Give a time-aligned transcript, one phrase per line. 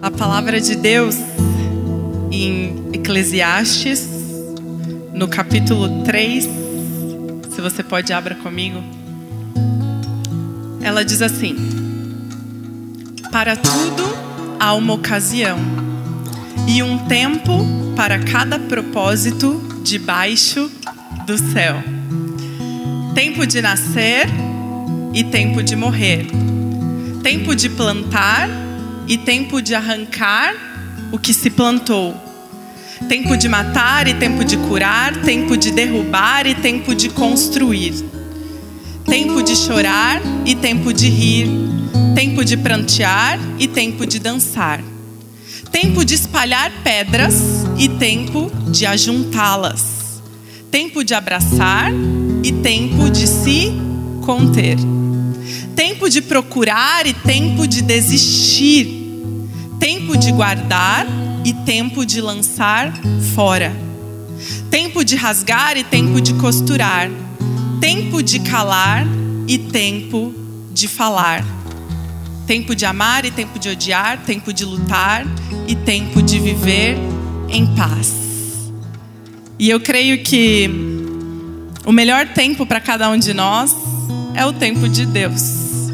[0.00, 1.16] A palavra de Deus
[2.30, 4.08] em Eclesiastes,
[5.12, 6.48] no capítulo 3,
[7.50, 8.80] se você pode abra comigo.
[10.80, 11.56] Ela diz assim:
[13.32, 14.04] Para tudo
[14.60, 15.58] há uma ocasião
[16.68, 20.70] e um tempo para cada propósito debaixo
[21.26, 21.82] do céu.
[23.16, 24.28] Tempo de nascer
[25.12, 26.24] e tempo de morrer.
[27.20, 28.67] Tempo de plantar e
[29.16, 30.54] tempo de arrancar
[31.10, 32.14] o que se plantou.
[33.08, 37.94] Tempo de matar e tempo de curar, tempo de derrubar e tempo de construir.
[39.06, 41.48] Tempo de chorar e tempo de rir,
[42.14, 44.82] tempo de prantear e tempo de dançar.
[45.72, 47.34] Tempo de espalhar pedras
[47.78, 50.20] e tempo de ajuntá-las.
[50.70, 51.90] Tempo de abraçar
[52.42, 53.72] e tempo de se
[54.22, 54.76] conter.
[55.74, 58.97] Tempo de procurar e tempo de desistir
[59.78, 61.06] tempo de guardar
[61.44, 62.92] e tempo de lançar
[63.34, 63.72] fora,
[64.70, 67.10] tempo de rasgar e tempo de costurar,
[67.80, 69.06] tempo de calar
[69.46, 70.34] e tempo
[70.72, 71.44] de falar,
[72.46, 75.24] tempo de amar e tempo de odiar, tempo de lutar
[75.66, 76.96] e tempo de viver
[77.48, 78.14] em paz.
[79.58, 80.70] E eu creio que
[81.84, 83.74] o melhor tempo para cada um de nós
[84.34, 85.87] é o tempo de Deus.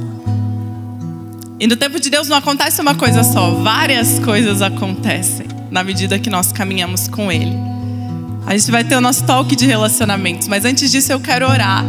[1.65, 6.19] E no tempo de Deus não acontece uma coisa só, várias coisas acontecem na medida
[6.19, 7.56] que nós caminhamos com Ele.
[8.47, 11.83] A gente vai ter o nosso talk de relacionamentos, mas antes disso eu quero orar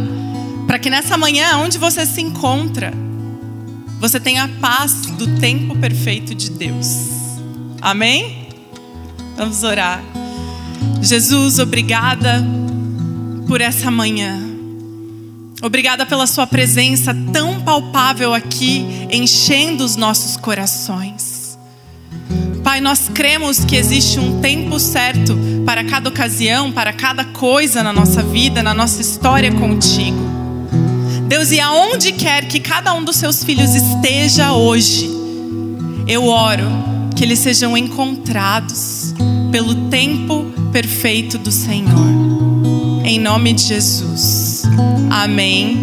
[0.66, 2.90] para que nessa manhã, onde você se encontra,
[4.00, 7.10] você tenha a paz do tempo perfeito de Deus.
[7.82, 8.48] Amém?
[9.36, 10.02] Vamos orar.
[11.02, 12.42] Jesus, obrigada
[13.46, 14.55] por essa manhã.
[15.62, 21.58] Obrigada pela Sua presença tão palpável aqui, enchendo os nossos corações.
[22.62, 27.92] Pai, nós cremos que existe um tempo certo para cada ocasião, para cada coisa na
[27.92, 30.18] nossa vida, na nossa história contigo.
[31.28, 35.10] Deus, e aonde quer que cada um dos seus filhos esteja hoje,
[36.06, 36.66] eu oro
[37.16, 39.14] que eles sejam encontrados
[39.50, 42.06] pelo tempo perfeito do Senhor.
[43.04, 44.55] Em nome de Jesus.
[45.10, 45.78] Amém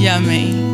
[0.00, 0.70] e amém.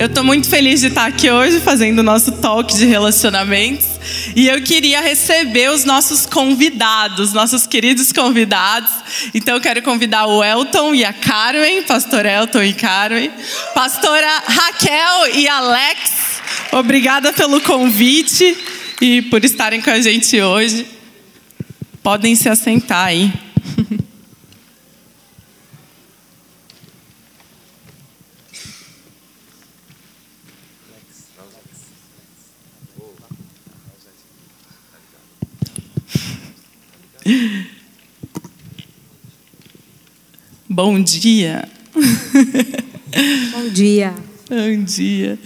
[0.00, 3.86] Eu estou muito feliz de estar aqui hoje fazendo o nosso talk de relacionamentos.
[4.34, 8.90] E eu queria receber os nossos convidados, nossos queridos convidados.
[9.34, 13.30] Então eu quero convidar o Elton e a Carmen, pastor Elton e Carmen,
[13.74, 16.40] pastora Raquel e Alex.
[16.72, 18.56] Obrigada pelo convite
[19.02, 20.86] e por estarem com a gente hoje.
[22.02, 23.30] Podem se assentar aí.
[40.68, 41.68] Bom dia.
[43.52, 44.14] Bom dia.
[44.48, 45.38] Bom dia.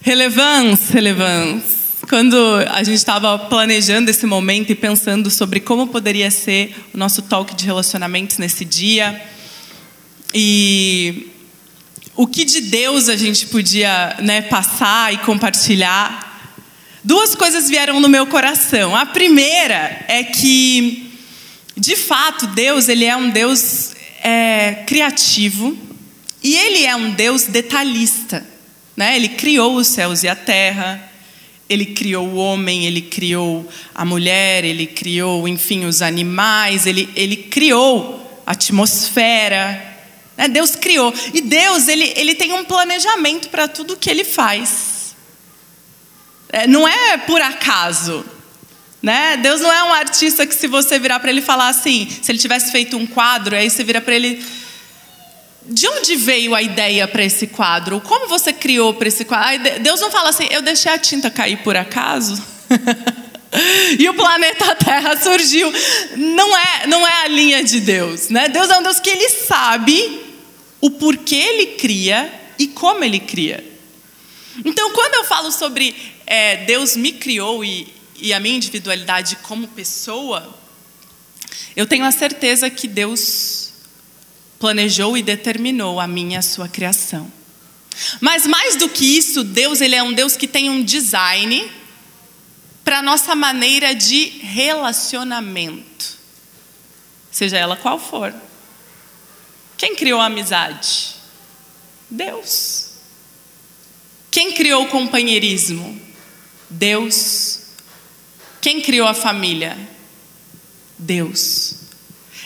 [0.00, 1.84] Relevância, relevância.
[2.08, 2.36] Quando
[2.68, 7.54] a gente estava planejando esse momento e pensando sobre como poderia ser o nosso talk
[7.54, 9.20] de relacionamentos nesse dia
[10.34, 11.30] e
[12.16, 16.52] o que de Deus a gente podia né, passar e compartilhar,
[17.02, 18.94] duas coisas vieram no meu coração.
[18.94, 21.03] A primeira é que,
[21.76, 23.92] de fato, Deus ele é um Deus
[24.22, 25.76] é, criativo
[26.42, 28.46] e ele é um Deus detalhista.
[28.96, 29.16] Né?
[29.16, 31.10] Ele criou os céus e a terra,
[31.68, 37.36] ele criou o homem, ele criou a mulher, ele criou, enfim, os animais, ele, ele
[37.36, 39.94] criou a atmosfera.
[40.36, 40.46] Né?
[40.48, 41.12] Deus criou.
[41.32, 45.16] E Deus, ele, ele tem um planejamento para tudo que ele faz.
[46.50, 48.24] É, não é por acaso.
[49.04, 49.36] Né?
[49.36, 52.38] Deus não é um artista que se você virar para ele falar assim, se ele
[52.38, 54.42] tivesse feito um quadro, aí você vira para ele,
[55.66, 58.00] de onde veio a ideia para esse quadro?
[58.00, 59.78] Como você criou para esse quadro?
[59.80, 62.42] Deus não fala assim, eu deixei a tinta cair por acaso.
[64.00, 65.70] e o planeta Terra surgiu.
[66.16, 68.48] Não é, não é a linha de Deus, né?
[68.48, 70.18] Deus é um Deus que ele sabe
[70.80, 73.62] o porquê ele cria e como ele cria.
[74.64, 75.94] Então, quando eu falo sobre
[76.26, 80.56] é, Deus me criou e, e a minha individualidade como pessoa,
[81.76, 83.72] eu tenho a certeza que Deus
[84.58, 87.30] planejou e determinou a minha a sua criação.
[88.20, 91.70] Mas mais do que isso, Deus ele é um Deus que tem um design
[92.84, 96.18] para nossa maneira de relacionamento.
[97.30, 98.34] Seja ela qual for.
[99.76, 101.16] Quem criou a amizade?
[102.08, 102.92] Deus.
[104.30, 106.00] Quem criou o companheirismo?
[106.68, 107.53] Deus.
[108.64, 109.76] Quem criou a família?
[110.98, 111.80] Deus.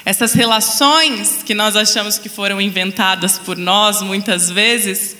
[0.04, 5.16] Essas relações que nós achamos que foram inventadas por nós muitas vezes,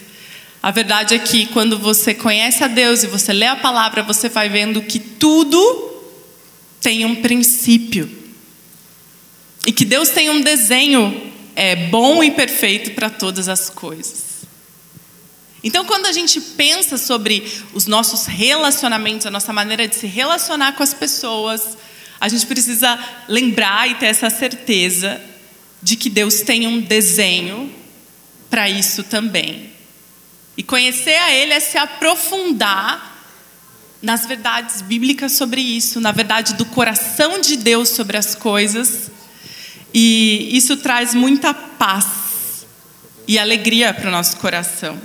[0.61, 4.29] a verdade é que quando você conhece a Deus e você lê a palavra, você
[4.29, 6.03] vai vendo que tudo
[6.81, 8.11] tem um princípio.
[9.65, 14.28] E que Deus tem um desenho é, bom e perfeito para todas as coisas.
[15.69, 20.73] Então, quando a gente pensa sobre os nossos relacionamentos, a nossa maneira de se relacionar
[20.73, 21.77] com as pessoas,
[22.19, 22.99] a gente precisa
[23.29, 25.21] lembrar e ter essa certeza
[25.83, 27.71] de que Deus tem um desenho
[28.49, 29.71] para isso também.
[30.57, 33.23] E conhecer a Ele é se aprofundar
[34.01, 39.11] nas verdades bíblicas sobre isso, na verdade do coração de Deus sobre as coisas.
[39.93, 42.65] E isso traz muita paz
[43.27, 44.99] e alegria para o nosso coração.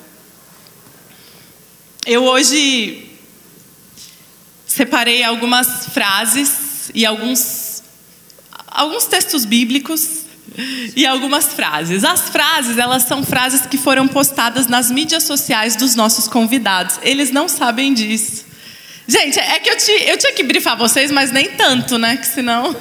[2.06, 3.10] Eu hoje
[4.68, 7.82] separei algumas frases e alguns,
[8.68, 10.24] alguns textos bíblicos
[10.98, 12.04] e algumas frases.
[12.04, 17.00] As frases, elas são frases que foram postadas nas mídias sociais dos nossos convidados.
[17.04, 18.43] Eles não sabem disso.
[19.08, 22.16] Gente, é que eu, te, eu tinha que brifar vocês, mas nem tanto, né?
[22.16, 22.76] Que senão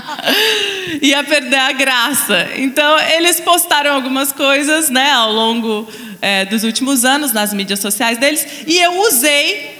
[1.00, 2.48] ia perder a graça.
[2.56, 5.88] Então, eles postaram algumas coisas, né, ao longo
[6.20, 9.79] é, dos últimos anos nas mídias sociais deles, e eu usei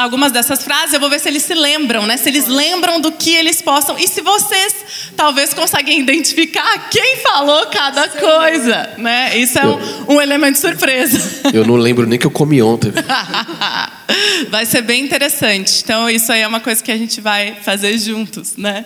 [0.00, 2.16] algumas dessas frases, eu vou ver se eles se lembram, né?
[2.16, 3.98] Se eles lembram do que eles possam.
[3.98, 4.74] E se vocês
[5.16, 9.36] talvez conseguem identificar quem falou cada coisa, né?
[9.36, 11.50] Isso é um, um elemento de surpresa.
[11.52, 12.92] Eu não lembro nem que eu comi ontem.
[14.48, 15.82] vai ser bem interessante.
[15.82, 18.84] Então, isso aí é uma coisa que a gente vai fazer juntos, né?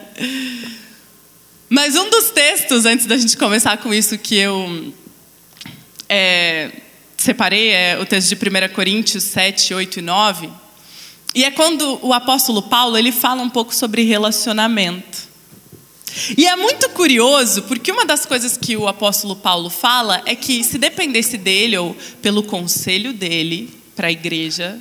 [1.69, 4.93] Mas um dos textos, antes da gente começar com isso, que eu
[6.08, 6.70] é,
[7.17, 10.63] separei é o texto de 1 Coríntios 7, 8 e 9
[11.34, 15.34] e é quando o apóstolo Paulo ele fala um pouco sobre relacionamento.
[16.38, 20.62] E é muito curioso, porque uma das coisas que o apóstolo Paulo fala é que
[20.62, 24.81] se dependesse dele ou pelo conselho dele para a igreja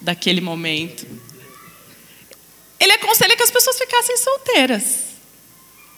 [0.00, 1.04] daquele momento,
[2.78, 4.82] ele aconselha que as pessoas ficassem solteiras.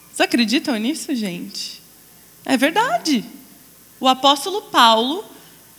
[0.06, 1.82] Vocês acreditam nisso, gente?
[2.46, 3.22] É verdade.
[4.00, 5.29] O apóstolo Paulo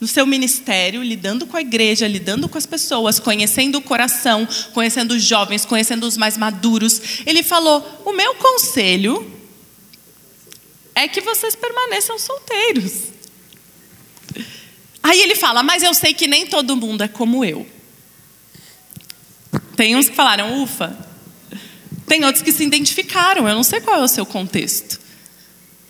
[0.01, 5.11] no seu ministério, lidando com a igreja, lidando com as pessoas, conhecendo o coração, conhecendo
[5.11, 9.31] os jovens, conhecendo os mais maduros, ele falou: O meu conselho
[10.95, 12.93] é que vocês permaneçam solteiros.
[15.03, 17.67] Aí ele fala: Mas eu sei que nem todo mundo é como eu.
[19.77, 20.97] Tem uns que falaram, ufa.
[22.07, 24.99] Tem outros que se identificaram, eu não sei qual é o seu contexto.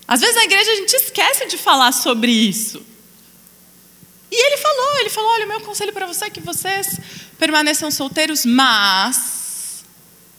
[0.06, 2.91] Às vezes na igreja a gente esquece de falar sobre isso.
[4.32, 6.98] E ele falou, ele falou, olha, o meu conselho para você é que vocês
[7.38, 9.84] permaneçam solteiros, mas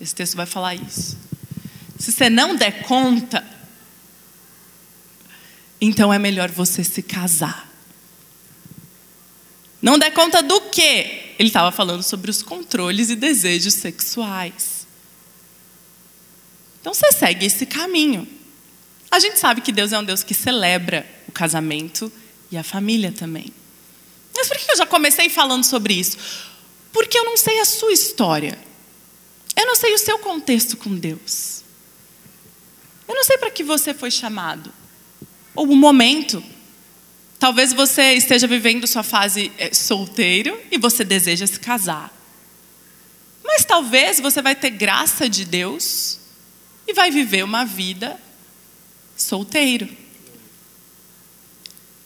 [0.01, 1.19] esse texto vai falar isso.
[1.99, 3.47] Se você não der conta,
[5.79, 7.71] então é melhor você se casar.
[9.83, 11.35] Não der conta do quê?
[11.39, 14.87] Ele estava falando sobre os controles e desejos sexuais.
[16.81, 18.27] Então você segue esse caminho.
[19.11, 22.11] A gente sabe que Deus é um Deus que celebra o casamento
[22.51, 23.53] e a família também.
[24.35, 26.17] Mas por que eu já comecei falando sobre isso?
[26.93, 28.59] Porque eu não sei a sua história.
[29.57, 31.63] Eu não sei o seu contexto com Deus.
[33.07, 34.73] Eu não sei para que você foi chamado.
[35.55, 36.43] Ou o momento.
[37.39, 42.17] Talvez você esteja vivendo sua fase é, solteiro e você deseja se casar.
[43.45, 46.21] Mas talvez você vai ter graça de Deus
[46.87, 48.19] e vai viver uma vida
[49.17, 49.89] solteiro.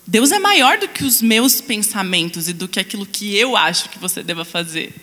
[0.06, 3.88] Deus é maior do que os meus pensamentos e do que aquilo que eu acho
[3.88, 4.94] que você deva fazer.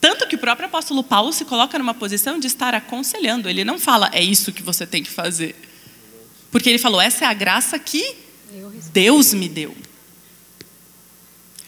[0.00, 3.48] Tanto que o próprio apóstolo Paulo se coloca numa posição de estar aconselhando.
[3.48, 5.56] Ele não fala, é isso que você tem que fazer.
[6.52, 8.14] Porque ele falou, essa é a graça que
[8.92, 9.76] Deus me deu.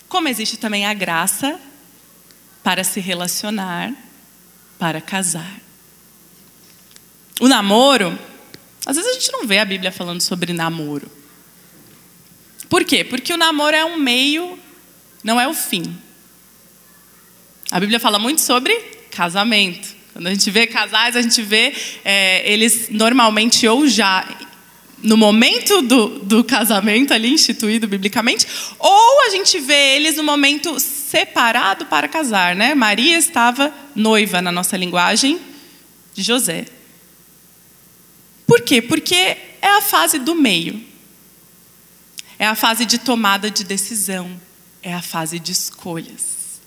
[0.09, 1.61] Como existe também a graça
[2.62, 3.92] para se relacionar,
[4.78, 5.61] para casar.
[7.40, 8.16] O namoro,
[8.87, 11.17] às vezes a gente não vê a Bíblia falando sobre namoro.
[12.68, 13.02] Por quê?
[13.02, 14.58] Porque o namoro é um meio,
[15.25, 15.96] não é o fim.
[17.70, 18.75] A Bíblia fala muito sobre
[19.10, 19.96] casamento.
[20.12, 24.26] Quando a gente vê casais, a gente vê é, eles normalmente ou já
[25.02, 28.46] no momento do, do casamento ali instituído biblicamente,
[28.78, 32.75] ou a gente vê eles no momento separado para casar, né?
[32.75, 35.38] Maria estava noiva na nossa linguagem
[36.14, 36.66] de José.
[38.46, 38.82] Por quê?
[38.82, 40.88] Porque é a fase do meio.
[42.38, 44.40] É a fase de tomada de decisão,
[44.83, 46.61] é a fase de escolhas.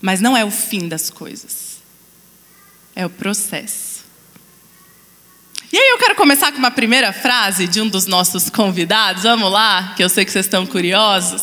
[0.00, 1.78] Mas não é o fim das coisas.
[2.94, 3.98] É o processo.
[5.72, 9.24] E aí eu quero começar com uma primeira frase de um dos nossos convidados.
[9.24, 11.42] Vamos lá, que eu sei que vocês estão curiosos.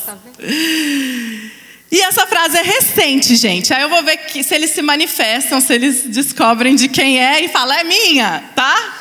[1.91, 3.73] E essa frase é recente, gente.
[3.73, 7.43] Aí eu vou ver que, se eles se manifestam, se eles descobrem de quem é
[7.43, 8.95] e falam, é minha, tá?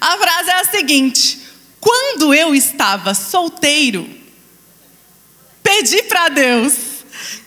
[0.00, 1.38] A frase é a seguinte:
[1.82, 4.08] Quando eu estava solteiro,
[5.64, 6.74] pedi para Deus,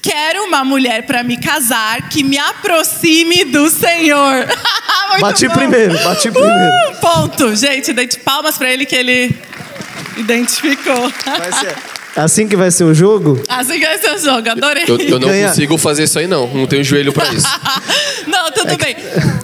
[0.02, 4.46] quero uma mulher para me casar que me aproxime do Senhor.
[5.22, 5.54] bati bom.
[5.54, 6.92] primeiro, bati primeiro.
[6.92, 9.34] Uh, ponto, gente, dei palmas para ele que ele
[10.18, 11.10] identificou.
[11.26, 11.95] Vai ser.
[12.16, 13.42] Assim que vai ser o jogo?
[13.50, 14.86] Assim que vai ser o jogo, adorei.
[14.88, 15.50] Eu, eu não Ganha.
[15.50, 16.48] consigo fazer isso aí, não.
[16.48, 17.46] Não tenho joelho para isso.
[18.26, 18.96] não, tudo é bem.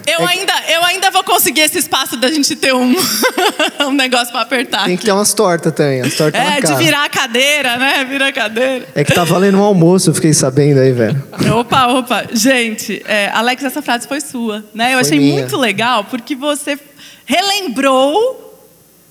[0.08, 2.96] Eu, é ainda, eu ainda vou conseguir esse espaço da gente ter um,
[3.86, 4.86] um negócio para apertar.
[4.86, 6.00] Tem que ter umas tortas também.
[6.00, 8.06] As tortas é, de virar a cadeira, né?
[8.10, 8.88] Virar a cadeira.
[8.96, 11.22] É que tá valendo um almoço, eu fiquei sabendo aí, velho.
[11.60, 12.26] Opa, opa.
[12.32, 14.94] Gente, é, Alex, essa frase foi sua, né?
[14.94, 15.34] Eu foi achei minha.
[15.34, 16.80] muito legal porque você
[17.26, 18.48] relembrou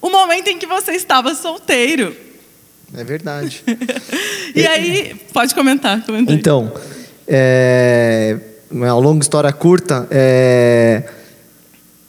[0.00, 2.29] o momento em que você estava solteiro.
[2.97, 3.62] É verdade.
[4.54, 6.04] e aí, pode comentar.
[6.04, 6.73] Comenta então,
[7.26, 8.37] é,
[8.70, 10.06] uma longa história curta.
[10.11, 11.04] É,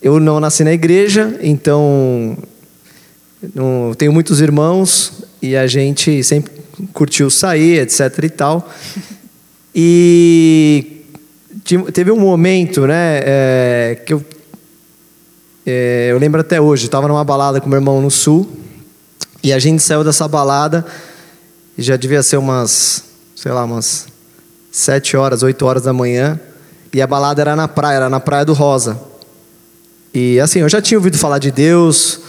[0.02, 2.38] eu não nasci na igreja, então
[3.54, 6.52] não, tenho muitos irmãos e a gente sempre
[6.94, 8.70] curtiu sair, etc e tal.
[9.74, 11.04] E
[11.94, 14.26] teve um momento, né, é, que eu,
[15.66, 18.61] é, eu lembro até hoje, estava numa balada com meu irmão no sul
[19.44, 20.86] e a gente saiu dessa balada
[21.78, 23.04] e já devia ser umas,
[23.36, 24.08] sei lá, umas
[24.72, 26.40] sete horas, oito horas da manhã.
[26.94, 29.00] E a balada era na praia, era na Praia do Rosa.
[30.14, 32.20] E assim, eu já tinha ouvido falar de Deus,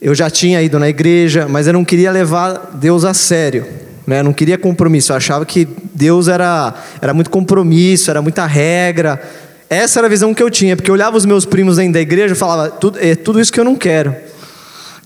[0.00, 3.66] eu já tinha ido na igreja, mas eu não queria levar Deus a sério.
[4.06, 4.20] Né?
[4.20, 5.12] Eu não queria compromisso.
[5.12, 6.72] Eu achava que Deus era,
[7.02, 9.20] era muito compromisso, era muita regra.
[9.68, 12.00] Essa era a visão que eu tinha, porque eu olhava os meus primos dentro da
[12.00, 14.14] igreja e falava: tudo, é tudo isso que eu não quero.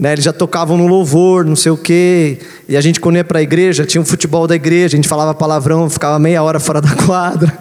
[0.00, 2.38] Né, eles já tocavam no louvor, não sei o quê.
[2.66, 5.06] E a gente, quando ia para a igreja, tinha um futebol da igreja, a gente
[5.06, 7.52] falava palavrão, ficava meia hora fora da quadra.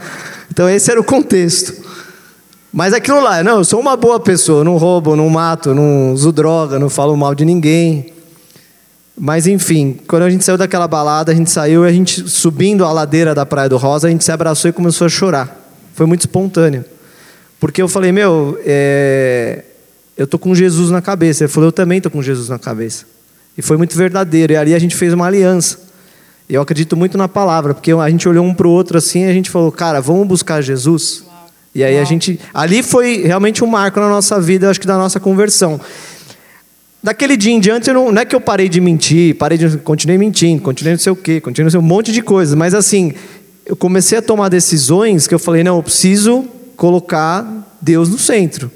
[0.50, 1.74] Então, esse era o contexto.
[2.72, 6.32] Mas aquilo lá, não, eu sou uma boa pessoa, não roubo, não mato, não uso
[6.32, 8.14] droga, não falo mal de ninguém.
[9.18, 12.86] Mas enfim, quando a gente saiu daquela balada, a gente saiu e a gente subindo
[12.86, 15.60] a ladeira da Praia do Rosa, a gente se abraçou e começou a chorar.
[15.94, 16.86] Foi muito espontâneo.
[17.60, 19.64] Porque eu falei, meu, é
[20.20, 21.46] eu tô com Jesus na cabeça.
[21.46, 23.06] Ele falou, eu também tô com Jesus na cabeça.
[23.58, 24.52] E foi muito verdadeiro.
[24.52, 25.80] E ali a gente fez uma aliança.
[26.50, 29.22] E eu acredito muito na palavra, porque a gente olhou um para o outro assim
[29.22, 31.24] e a gente falou, cara, vamos buscar Jesus.
[31.26, 31.48] Uau.
[31.74, 32.02] E aí Uau.
[32.02, 32.38] a gente.
[32.54, 35.80] Ali foi realmente um marco na nossa vida, acho que da nossa conversão.
[37.02, 39.78] Daquele dia em diante, não, não, é que eu parei de mentir, parei de.
[39.78, 42.56] Continuei mentindo, continuei não sei o quê, continuei não sei um monte de coisas.
[42.56, 43.14] Mas assim,
[43.66, 46.44] eu comecei a tomar decisões que eu falei, não, eu preciso
[46.76, 47.48] colocar
[47.82, 48.70] Deus no centro.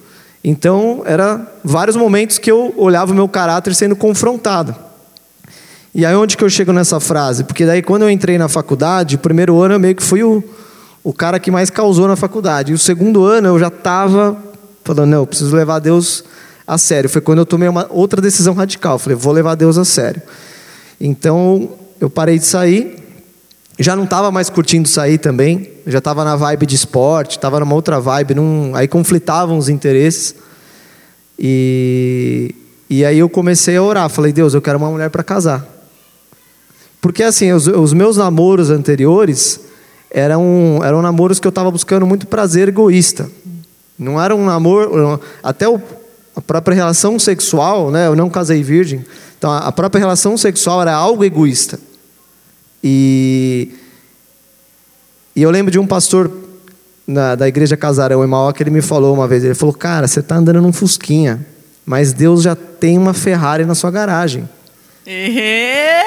[0.43, 4.75] Então, era vários momentos que eu olhava o meu caráter sendo confrontado.
[5.95, 7.43] E aí onde que eu chego nessa frase?
[7.43, 10.43] Porque daí quando eu entrei na faculdade, o primeiro ano eu meio que fui o,
[11.03, 12.71] o cara que mais causou na faculdade.
[12.71, 14.35] E o segundo ano eu já estava
[14.83, 16.23] falando, não, eu preciso levar Deus
[16.65, 17.09] a sério.
[17.09, 18.97] Foi quando eu tomei uma outra decisão radical.
[18.97, 20.21] Falei, vou levar Deus a sério.
[20.99, 21.69] Então,
[22.01, 23.02] eu parei de sair.
[23.83, 27.75] Já não estava mais curtindo sair também já estava na vibe de esporte, estava numa
[27.75, 30.35] outra vibe, num, aí conflitavam os interesses.
[31.37, 32.55] E,
[32.89, 35.67] e aí eu comecei a orar, falei, Deus, eu quero uma mulher para casar.
[37.01, 39.59] Porque assim, os, os, meus namoros anteriores
[40.09, 43.29] eram, eram namoros que eu estava buscando muito prazer egoísta.
[43.99, 45.81] Não era um namoro, até o,
[46.33, 48.07] a própria relação sexual, né?
[48.07, 49.03] Eu não casei virgem,
[49.37, 51.77] então a própria relação sexual era algo egoísta.
[52.83, 53.71] E
[55.35, 56.31] e eu lembro de um pastor
[57.07, 60.07] na, da igreja Casarão em Mauá que ele me falou uma vez, ele falou, cara,
[60.07, 61.45] você está andando num Fusquinha,
[61.85, 64.47] mas Deus já tem uma Ferrari na sua garagem.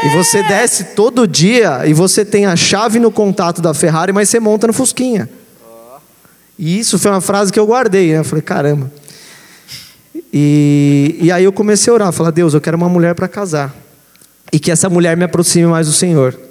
[0.04, 4.28] E você desce todo dia e você tem a chave no contato da Ferrari, mas
[4.28, 5.28] você monta no Fusquinha.
[6.58, 8.20] E isso foi uma frase que eu guardei, né?
[8.20, 8.90] Eu falei, caramba.
[10.32, 13.74] E, e aí eu comecei a orar, falar, Deus, eu quero uma mulher para casar.
[14.50, 16.45] E que essa mulher me aproxime mais do Senhor.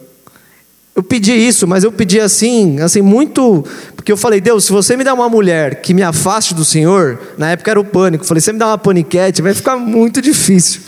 [0.96, 3.66] Eu pedi isso, mas eu pedi assim, assim muito,
[3.98, 7.20] porque eu falei, Deus, se você me dá uma mulher que me afaste do Senhor,
[7.38, 9.76] na época era o pânico, eu falei, se você me dá uma paniquete, vai ficar
[9.76, 10.80] muito difícil.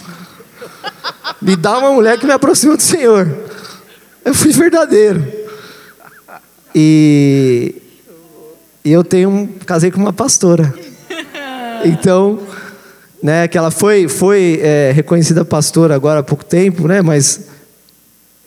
[1.41, 3.29] Me dá uma mulher que me aproxima do Senhor.
[4.23, 5.27] Eu fui verdadeiro.
[6.73, 7.75] E,
[8.85, 10.73] e eu tenho, casei com uma pastora.
[11.83, 12.39] Então,
[13.21, 17.41] né, que ela foi, foi é, reconhecida pastora agora há pouco tempo, né, mas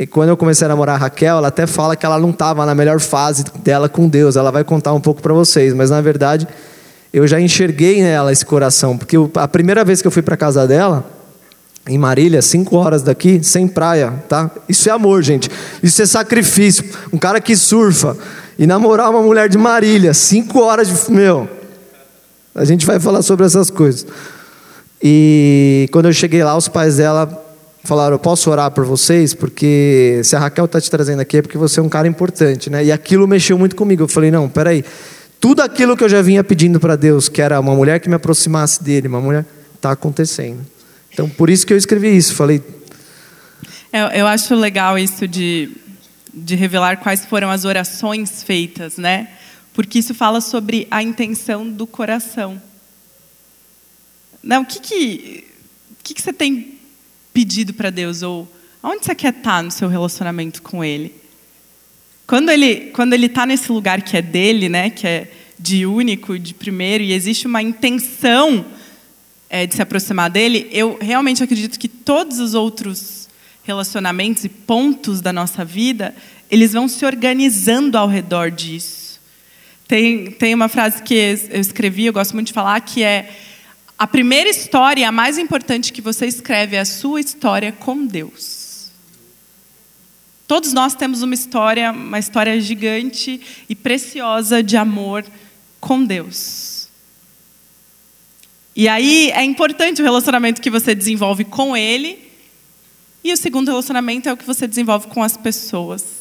[0.01, 2.65] E quando eu comecei a namorar a Raquel, ela até fala que ela não estava
[2.65, 4.35] na melhor fase dela com Deus.
[4.35, 6.49] Ela vai contar um pouco para vocês, mas na verdade
[7.13, 10.67] eu já enxerguei nela esse coração, porque a primeira vez que eu fui para casa
[10.67, 11.05] dela,
[11.87, 14.51] em Marília, cinco horas daqui, sem praia, tá?
[14.67, 15.51] Isso é amor, gente.
[15.83, 16.83] Isso é sacrifício.
[17.13, 18.17] Um cara que surfa
[18.59, 21.47] e namorar uma mulher de Marília, cinco horas de meu.
[22.55, 24.07] A gente vai falar sobre essas coisas.
[25.03, 27.50] E quando eu cheguei lá, os pais dela
[27.91, 29.35] falaram: Eu posso orar por vocês?
[29.35, 32.71] Porque se a Raquel está te trazendo aqui é porque você é um cara importante,
[32.71, 32.85] né?
[32.85, 34.05] E aquilo mexeu muito comigo.
[34.05, 34.85] Eu falei: Não, peraí.
[35.41, 38.15] Tudo aquilo que eu já vinha pedindo para Deus, que era uma mulher que me
[38.15, 39.45] aproximasse dele, uma mulher,
[39.75, 40.61] está acontecendo.
[41.13, 42.35] Então, por isso que eu escrevi isso.
[42.35, 42.63] Falei.
[43.93, 45.71] Eu, eu acho legal isso de,
[46.33, 49.29] de revelar quais foram as orações feitas, né?
[49.75, 52.61] Porque isso fala sobre a intenção do coração.
[54.43, 55.45] Não, o que, que,
[56.05, 56.80] que, que você tem
[57.41, 58.47] pedido para Deus ou
[58.83, 61.15] aonde você quer estar no seu relacionamento com Ele?
[62.27, 66.39] Quando ele quando ele está nesse lugar que é dele, né, que é de único,
[66.39, 68.65] de primeiro, e existe uma intenção
[69.49, 73.27] é, de se aproximar dele, eu realmente acredito que todos os outros
[73.63, 76.15] relacionamentos e pontos da nossa vida,
[76.51, 79.19] eles vão se organizando ao redor disso.
[79.89, 81.15] Tem, tem uma frase que
[81.51, 83.31] eu escrevi, eu gosto muito de falar, que é
[84.01, 88.91] a primeira história, a mais importante que você escreve, é a sua história com Deus.
[90.49, 93.39] Todos nós temos uma história, uma história gigante
[93.69, 95.23] e preciosa de amor
[95.79, 96.89] com Deus.
[98.75, 102.27] E aí é importante o relacionamento que você desenvolve com Ele,
[103.23, 106.21] e o segundo relacionamento é o que você desenvolve com as pessoas.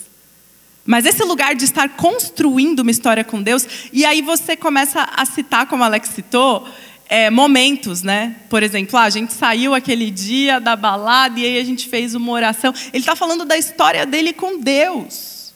[0.86, 5.25] Mas esse lugar de estar construindo uma história com Deus, e aí você começa a
[5.25, 6.67] citar, como Alex citou,
[7.09, 8.35] é, momentos, né?
[8.47, 12.13] Por exemplo, ah, a gente saiu aquele dia da balada e aí a gente fez
[12.13, 12.71] uma oração.
[12.93, 15.51] Ele está falando da história dele com Deus.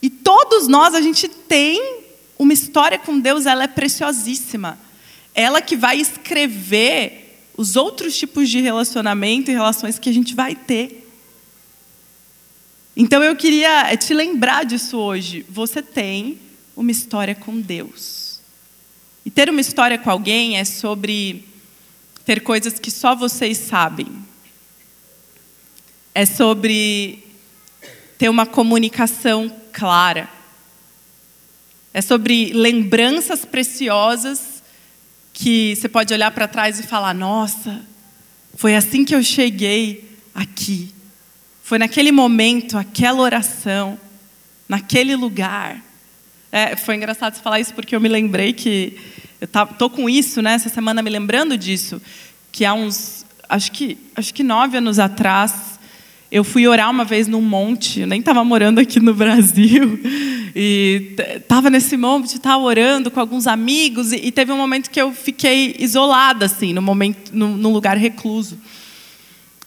[0.00, 2.04] E todos nós, a gente tem
[2.38, 4.78] uma história com Deus, ela é preciosíssima.
[5.34, 10.54] Ela que vai escrever os outros tipos de relacionamento e relações que a gente vai
[10.54, 11.10] ter.
[12.96, 15.44] Então eu queria te lembrar disso hoje.
[15.48, 16.38] Você tem
[16.76, 18.23] uma história com Deus.
[19.24, 21.44] E ter uma história com alguém é sobre
[22.24, 24.06] ter coisas que só vocês sabem.
[26.14, 27.24] É sobre
[28.18, 30.28] ter uma comunicação clara.
[31.92, 34.62] É sobre lembranças preciosas
[35.32, 37.82] que você pode olhar para trás e falar: nossa,
[38.54, 40.94] foi assim que eu cheguei aqui.
[41.62, 43.98] Foi naquele momento, aquela oração,
[44.68, 45.82] naquele lugar.
[46.52, 48.96] É, foi engraçado você falar isso porque eu me lembrei que
[49.44, 50.54] eu tô com isso, né?
[50.54, 52.00] Essa semana me lembrando disso,
[52.50, 55.78] que há uns, acho que, acho que nove anos atrás,
[56.30, 58.00] eu fui orar uma vez num monte.
[58.00, 60.00] Eu nem estava morando aqui no Brasil
[60.56, 65.00] e estava nesse monte, estava orando com alguns amigos e, e, teve um momento que
[65.00, 68.58] eu fiquei isolada assim, no momento, num lugar recluso.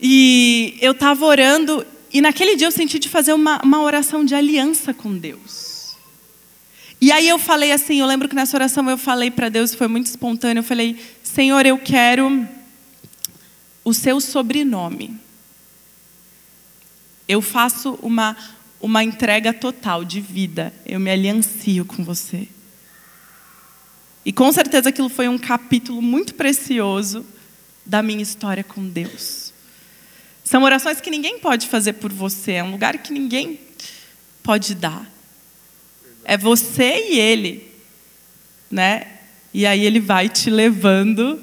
[0.02, 4.34] E eu estava orando e naquele dia eu senti de fazer uma, uma oração de
[4.34, 5.67] aliança com Deus.
[7.00, 9.88] E aí eu falei assim, eu lembro que nessa oração eu falei para Deus, foi
[9.88, 12.48] muito espontâneo, eu falei: "Senhor, eu quero
[13.84, 15.16] o seu sobrenome.
[17.28, 18.36] Eu faço uma
[18.80, 20.74] uma entrega total de vida.
[20.86, 22.48] Eu me aliancio com você."
[24.26, 27.26] E com certeza aquilo foi um capítulo muito precioso
[27.86, 29.54] da minha história com Deus.
[30.44, 33.60] São orações que ninguém pode fazer por você, é um lugar que ninguém
[34.44, 35.17] pode dar.
[36.30, 37.72] É você e ele,
[38.70, 39.08] né?
[39.54, 41.42] E aí ele vai te levando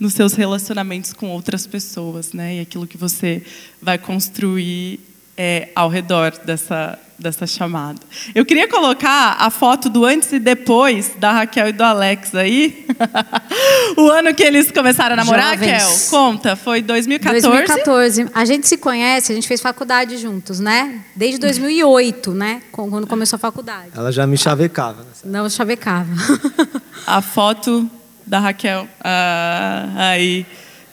[0.00, 2.56] nos seus relacionamentos com outras pessoas, né?
[2.56, 3.42] E aquilo que você
[3.80, 5.00] vai construir
[5.36, 7.98] é, ao redor dessa, dessa chamada.
[8.34, 12.86] Eu queria colocar a foto do antes e depois da Raquel e do Alex aí.
[13.96, 15.82] o ano que eles começaram a namorar, Jovens.
[15.82, 16.10] Raquel?
[16.10, 17.46] Conta, foi 2014?
[17.46, 18.30] 2014.
[18.34, 21.00] A gente se conhece, a gente fez faculdade juntos, né?
[21.14, 22.62] Desde 2008, né?
[22.70, 23.90] Quando começou a faculdade.
[23.94, 25.02] Ela já me chavecava.
[25.02, 25.08] Né?
[25.24, 26.10] Não chavecava.
[27.06, 27.90] a foto
[28.26, 28.86] da Raquel.
[29.02, 30.46] Ah, aí.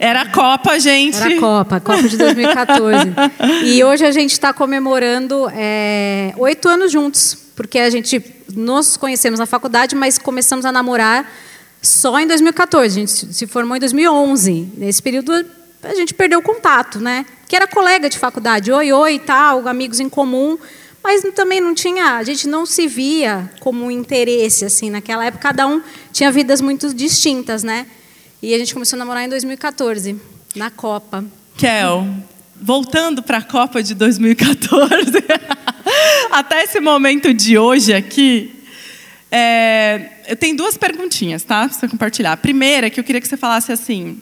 [0.03, 1.15] Era a Copa, gente.
[1.15, 3.07] Era a Copa, a Copa de 2014.
[3.63, 8.21] e hoje a gente está comemorando é, oito anos juntos, porque a gente
[8.53, 11.31] nos conhecemos na faculdade, mas começamos a namorar
[11.81, 12.85] só em 2014.
[12.85, 14.73] A gente se formou em 2011.
[14.75, 15.31] Nesse período
[15.81, 17.25] a gente perdeu o contato, né?
[17.47, 20.57] Que era colega de faculdade, oi, oi, tal, amigos em comum,
[21.01, 25.43] mas também não tinha, a gente não se via como um interesse assim naquela época.
[25.43, 27.85] Cada um tinha vidas muito distintas, né?
[28.43, 30.19] E a gente começou a namorar em 2014,
[30.53, 31.23] na Copa.
[31.57, 32.05] Kel,
[32.61, 35.13] voltando para a Copa de 2014,
[36.29, 38.53] até esse momento de hoje aqui,
[39.31, 41.69] é, eu tenho duas perguntinhas, tá?
[41.69, 42.33] Para você compartilhar.
[42.33, 44.19] A primeira, que eu queria que você falasse assim: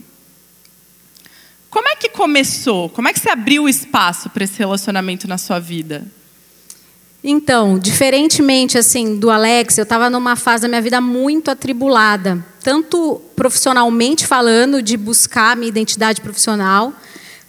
[1.68, 2.90] como é que começou?
[2.90, 6.06] Como é que você abriu o espaço para esse relacionamento na sua vida?
[7.24, 13.22] Então, diferentemente assim do Alex, eu estava numa fase da minha vida muito atribulada, tanto
[13.36, 16.94] profissionalmente falando, de buscar minha identidade profissional,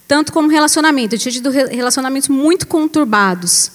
[0.07, 1.15] tanto como relacionamento.
[1.15, 3.71] Eu tinha tido relacionamentos muito conturbados.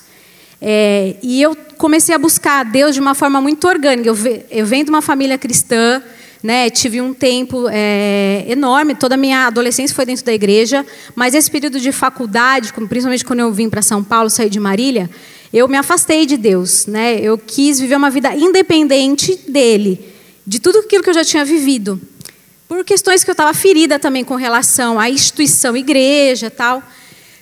[0.60, 4.08] É, e eu comecei a buscar a Deus de uma forma muito orgânica.
[4.08, 4.16] Eu,
[4.50, 6.02] eu venho de uma família cristã,
[6.42, 11.34] né, tive um tempo é, enorme, toda a minha adolescência foi dentro da igreja, mas
[11.34, 15.10] esse período de faculdade, principalmente quando eu vim para São Paulo, saí de Marília,
[15.52, 17.18] eu me afastei de Deus, né?
[17.20, 20.04] Eu quis viver uma vida independente dele,
[20.48, 22.00] de tudo aquilo que eu já tinha vivido,
[22.66, 26.82] por questões que eu estava ferida também com relação à instituição, igreja, tal.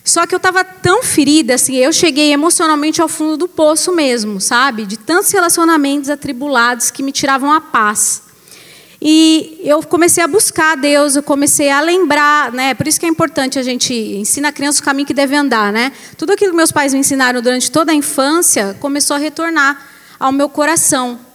[0.03, 4.41] Só que eu estava tão ferida, assim, eu cheguei emocionalmente ao fundo do poço mesmo,
[4.41, 4.85] sabe?
[4.85, 8.23] De tantos relacionamentos atribulados que me tiravam a paz.
[9.01, 12.75] E eu comecei a buscar a Deus, eu comecei a lembrar, né?
[12.75, 15.73] Por isso que é importante a gente ensinar a criança o caminho que deve andar,
[15.73, 15.93] né?
[16.17, 19.81] Tudo aquilo que meus pais me ensinaram durante toda a infância começou a retornar
[20.19, 21.26] ao meu coração.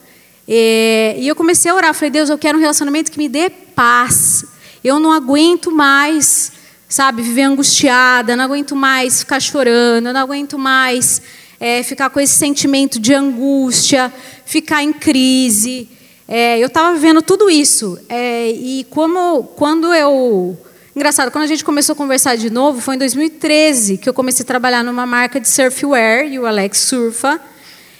[0.54, 4.44] E, eu comecei a orar, falei: "Deus, eu quero um relacionamento que me dê paz.
[4.84, 6.52] Eu não aguento mais,
[6.90, 11.22] sabe, viver angustiada, não aguento mais ficar chorando, não aguento mais
[11.58, 14.12] é, ficar com esse sentimento de angústia,
[14.46, 15.88] ficar em crise."
[16.28, 17.98] É, eu estava vivendo tudo isso.
[18.10, 20.58] É, e como quando eu.
[20.94, 24.44] Engraçado, quando a gente começou a conversar de novo, foi em 2013 que eu comecei
[24.44, 27.40] a trabalhar numa marca de surfwear, e o Alex surfa.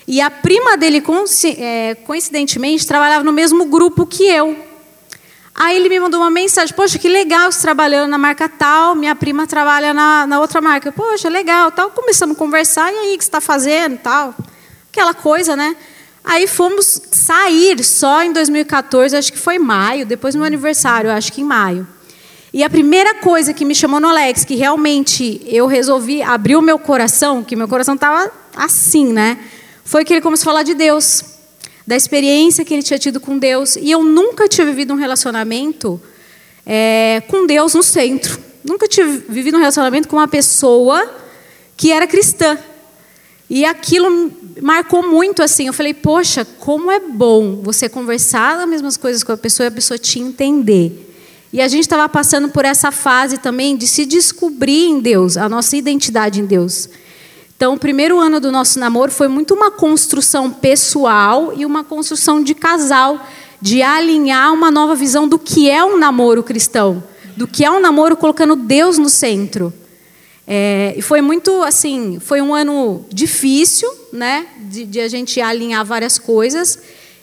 [0.08, 1.04] E a prima dele,
[1.58, 4.58] é, coincidentemente, trabalhava no mesmo grupo que eu.
[5.54, 9.16] Aí ele me mandou uma mensagem: Poxa, que legal você trabalhando na marca tal, minha
[9.16, 10.92] prima trabalha na, na outra marca.
[10.92, 11.92] Poxa, legal, tal.
[11.92, 14.34] Começamos a conversar, e aí, o que você está fazendo tal?
[14.90, 15.76] Aquela coisa, né?
[16.24, 21.34] Aí fomos sair só em 2014, acho que foi maio, depois do meu aniversário, acho
[21.34, 21.88] que em maio.
[22.54, 26.62] E a primeira coisa que me chamou no Alex, que realmente eu resolvi abrir o
[26.62, 29.38] meu coração, que meu coração estava assim, né?
[29.84, 31.24] Foi que ele começou a falar de Deus,
[31.86, 33.76] da experiência que ele tinha tido com Deus.
[33.76, 36.02] E eu nunca tinha vivido um relacionamento
[36.66, 38.40] é, com Deus no centro.
[38.64, 41.10] Nunca tinha vivido um relacionamento com uma pessoa
[41.76, 42.58] que era cristã.
[43.50, 45.68] E aquilo marcou muito assim.
[45.68, 49.68] Eu falei, poxa, como é bom você conversar as mesmas coisas com a pessoa e
[49.68, 51.10] a pessoa te entender.
[51.52, 55.50] E a gente estava passando por essa fase também de se descobrir em Deus, a
[55.50, 56.88] nossa identidade em Deus.
[57.62, 62.44] Então, o primeiro ano do nosso namoro foi muito uma construção pessoal e uma construção
[62.44, 63.24] de casal,
[63.62, 67.04] de alinhar uma nova visão do que é um namoro cristão,
[67.38, 69.72] do que é um namoro colocando Deus no centro.
[70.48, 75.86] É, e foi muito assim, foi um ano difícil, né, de, de, a gente alinhar
[75.86, 76.80] várias coisas.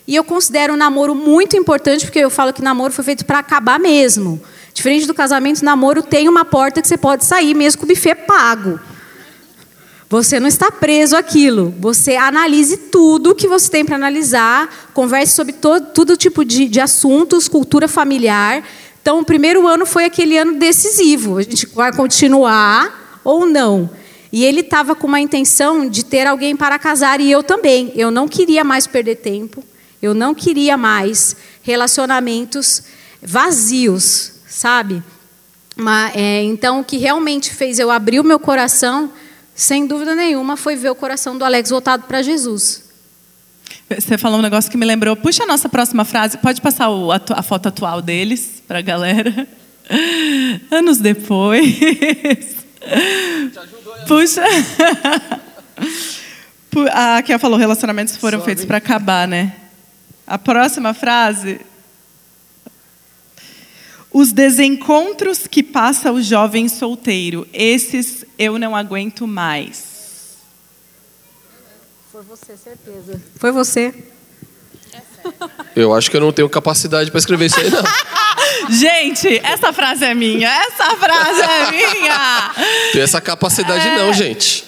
[0.07, 3.39] E eu considero o namoro muito importante, porque eu falo que namoro foi feito para
[3.39, 4.41] acabar mesmo.
[4.73, 8.15] Diferente do casamento, namoro tem uma porta que você pode sair, mesmo com o buffet
[8.15, 8.79] pago.
[10.09, 11.73] Você não está preso àquilo.
[11.79, 16.81] Você analise tudo que você tem para analisar, converse sobre todo, todo tipo de, de
[16.81, 18.63] assuntos, cultura familiar.
[18.99, 21.37] Então, o primeiro ano foi aquele ano decisivo.
[21.37, 23.87] A gente vai continuar ou não.
[24.31, 27.91] E ele estava com uma intenção de ter alguém para casar e eu também.
[27.95, 29.63] Eu não queria mais perder tempo.
[30.01, 32.83] Eu não queria mais relacionamentos
[33.21, 35.03] vazios, sabe?
[35.75, 39.11] Mas, é, então, o que realmente fez eu abrir o meu coração,
[39.59, 42.85] sem dúvida nenhuma, foi ver o coração do Alex voltado para Jesus.
[43.89, 45.17] Você falou um negócio que me lembrou.
[45.17, 46.37] Puxa a nossa próxima frase.
[46.37, 49.45] Pode passar o, a, a foto atual deles para a galera.
[50.71, 51.75] Anos depois.
[54.07, 54.43] Puxa.
[56.93, 59.53] A Kia falou: relacionamentos foram feitos para acabar, né?
[60.25, 61.59] A próxima frase.
[64.19, 70.35] Os desencontros que passa o jovem solteiro, esses eu não aguento mais.
[72.11, 73.21] Foi você, certeza.
[73.37, 73.93] Foi você.
[75.73, 77.81] Eu acho que eu não tenho capacidade para escrever isso aí, não.
[78.77, 80.49] Gente, essa frase é minha.
[80.49, 82.51] Essa frase é minha.
[82.91, 83.95] Tem essa capacidade é...
[83.95, 84.65] não, gente.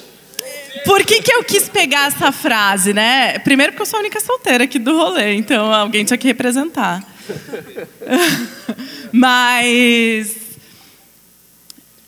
[0.85, 3.37] Por que, que eu quis pegar essa frase, né?
[3.39, 7.05] Primeiro porque eu sou a única solteira aqui do rolê, então alguém tinha que representar.
[9.11, 10.35] Mas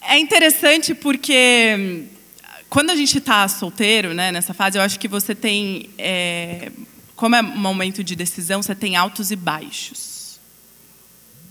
[0.02, 2.06] é interessante porque
[2.70, 6.72] quando a gente está solteiro, né, nessa fase, eu acho que você tem, é,
[7.16, 10.40] como é um momento de decisão, você tem altos e baixos.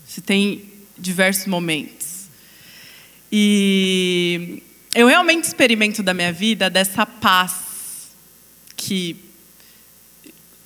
[0.05, 0.63] Você tem
[0.97, 2.27] diversos momentos.
[3.31, 4.61] E
[4.93, 8.11] eu realmente experimento da minha vida dessa paz
[8.75, 9.15] que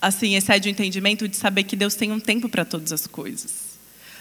[0.01, 3.67] assim excede o entendimento de saber que Deus tem um tempo para todas as coisas.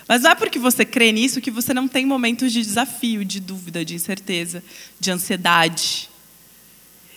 [0.08, 3.40] Mas não é porque você crê nisso que você não tem momentos de desafio, de
[3.40, 4.62] dúvida, de incerteza,
[5.00, 6.08] de ansiedade.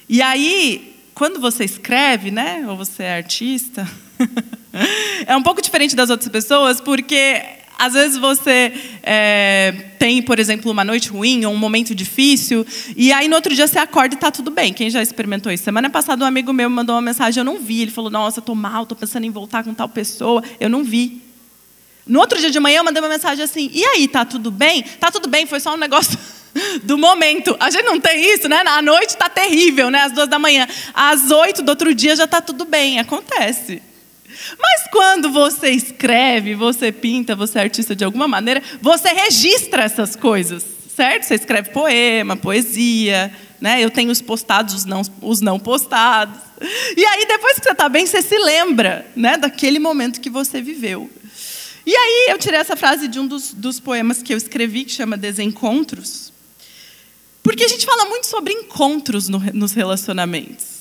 [0.07, 3.87] E aí, quando você escreve, né, ou você é artista,
[5.27, 10.69] é um pouco diferente das outras pessoas, porque às vezes você é, tem, por exemplo,
[10.69, 14.17] uma noite ruim ou um momento difícil, e aí no outro dia você acorda e
[14.17, 14.73] está tudo bem.
[14.73, 15.63] Quem já experimentou isso?
[15.63, 17.83] Semana passada um amigo meu me mandou uma mensagem, eu não vi.
[17.83, 20.43] Ele falou: Nossa, estou mal, estou pensando em voltar com tal pessoa.
[20.59, 21.21] Eu não vi.
[22.05, 24.83] No outro dia de manhã eu mandei uma mensagem assim: E aí, tá tudo bem?
[24.83, 26.19] Tá tudo bem, foi só um negócio
[26.83, 27.55] do momento.
[27.61, 28.61] A gente não tem isso, né?
[28.65, 30.01] A noite está terrível, né?
[30.01, 30.67] Às duas da manhã.
[30.93, 32.99] Às oito do outro dia já está tudo bem.
[32.99, 33.81] Acontece.
[34.59, 40.15] Mas quando você escreve, você pinta, você é artista de alguma maneira, você registra essas
[40.15, 41.23] coisas, certo?
[41.23, 43.83] Você escreve poema, poesia, né?
[43.83, 46.39] Eu tenho os postados, os não, os não postados.
[46.95, 50.61] E aí, depois que você está bem, você se lembra né, daquele momento que você
[50.61, 51.09] viveu.
[51.85, 54.91] E aí, eu tirei essa frase de um dos, dos poemas que eu escrevi, que
[54.91, 56.31] chama Desencontros.
[57.41, 60.78] Porque a gente fala muito sobre encontros no, nos relacionamentos.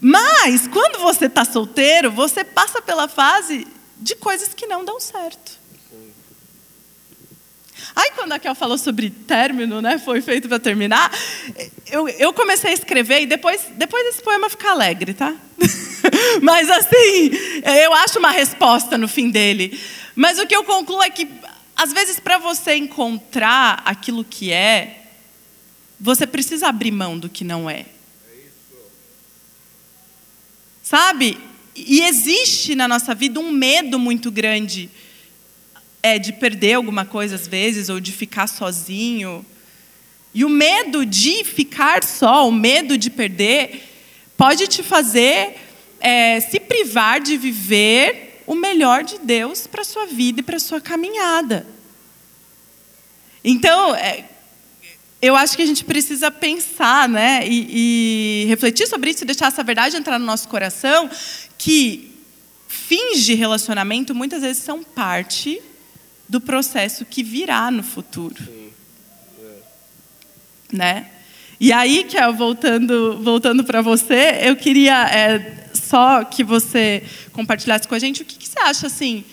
[0.00, 3.66] Mas, quando você está solteiro, você passa pela fase
[3.98, 5.60] de coisas que não dão certo.
[7.94, 11.12] Aí, quando a Kel falou sobre término, né, foi feito para terminar,
[11.90, 15.34] eu, eu comecei a escrever e depois, depois esse poema fica alegre, tá?
[16.40, 17.30] Mas, assim,
[17.82, 19.78] eu acho uma resposta no fim dele.
[20.14, 21.28] Mas o que eu concluo é que,
[21.76, 25.04] às vezes, para você encontrar aquilo que é,
[25.98, 27.86] você precisa abrir mão do que não é.
[30.90, 31.38] Sabe?
[31.76, 34.90] E existe na nossa vida um medo muito grande
[36.02, 39.46] é, de perder alguma coisa às vezes, ou de ficar sozinho.
[40.34, 43.84] E o medo de ficar só, o medo de perder,
[44.36, 45.54] pode te fazer
[46.00, 50.56] é, se privar de viver o melhor de Deus para a sua vida e para
[50.56, 51.68] a sua caminhada.
[53.44, 54.24] Então, é,
[55.22, 59.48] eu acho que a gente precisa pensar né, e, e, refletir sobre isso e deixar
[59.48, 61.10] essa verdade entrar no nosso coração,
[61.58, 62.10] que
[62.66, 65.60] fins de relacionamento muitas vezes são parte
[66.28, 68.42] do processo que virá no futuro.
[68.42, 68.70] Sim.
[69.42, 70.76] É.
[70.76, 71.06] Né?
[71.58, 77.02] E aí, Kel, voltando, voltando para você, eu queria é, só que você
[77.32, 79.24] compartilhasse com a gente o que, que você acha assim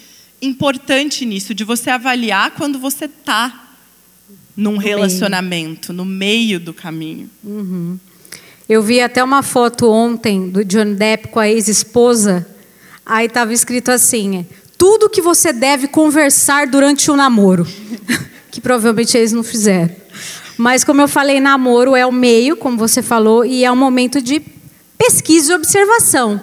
[0.41, 3.66] importante nisso, de você avaliar quando você está
[4.57, 5.97] num no relacionamento, meio.
[5.97, 7.29] no meio do caminho.
[7.43, 7.99] Uhum.
[8.67, 12.45] Eu vi até uma foto ontem do John Depp com a ex-esposa.
[13.05, 17.67] Aí estava escrito assim: tudo que você deve conversar durante o namoro.
[18.49, 19.95] que provavelmente eles não fizeram.
[20.57, 24.19] Mas, como eu falei, namoro é o meio, como você falou, e é um momento
[24.19, 24.41] de
[24.97, 26.41] pesquisa e observação.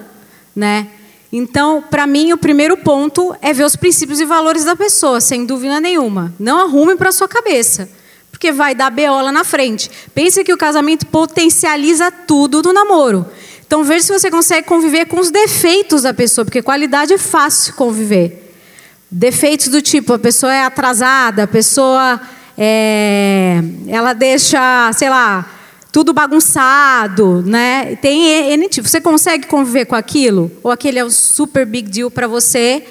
[0.55, 0.87] Né?
[1.33, 5.45] Então, para mim, o primeiro ponto é ver os princípios e valores da pessoa, sem
[5.45, 6.33] dúvida nenhuma.
[6.39, 7.89] Não arrume para sua cabeça
[8.45, 9.91] porque vai dar beola na frente.
[10.15, 13.25] Pense que o casamento potencializa tudo no namoro.
[13.67, 17.73] Então veja se você consegue conviver com os defeitos da pessoa, porque qualidade é fácil
[17.73, 18.55] conviver.
[19.11, 22.21] Defeitos do tipo, a pessoa é atrasada, a pessoa
[22.59, 25.51] é, ela deixa, sei lá,
[25.91, 27.97] tudo bagunçado, né?
[27.97, 28.87] Tem N tipo.
[28.87, 30.53] Você consegue conviver com aquilo?
[30.63, 32.85] Ou aquele é um super big deal para você?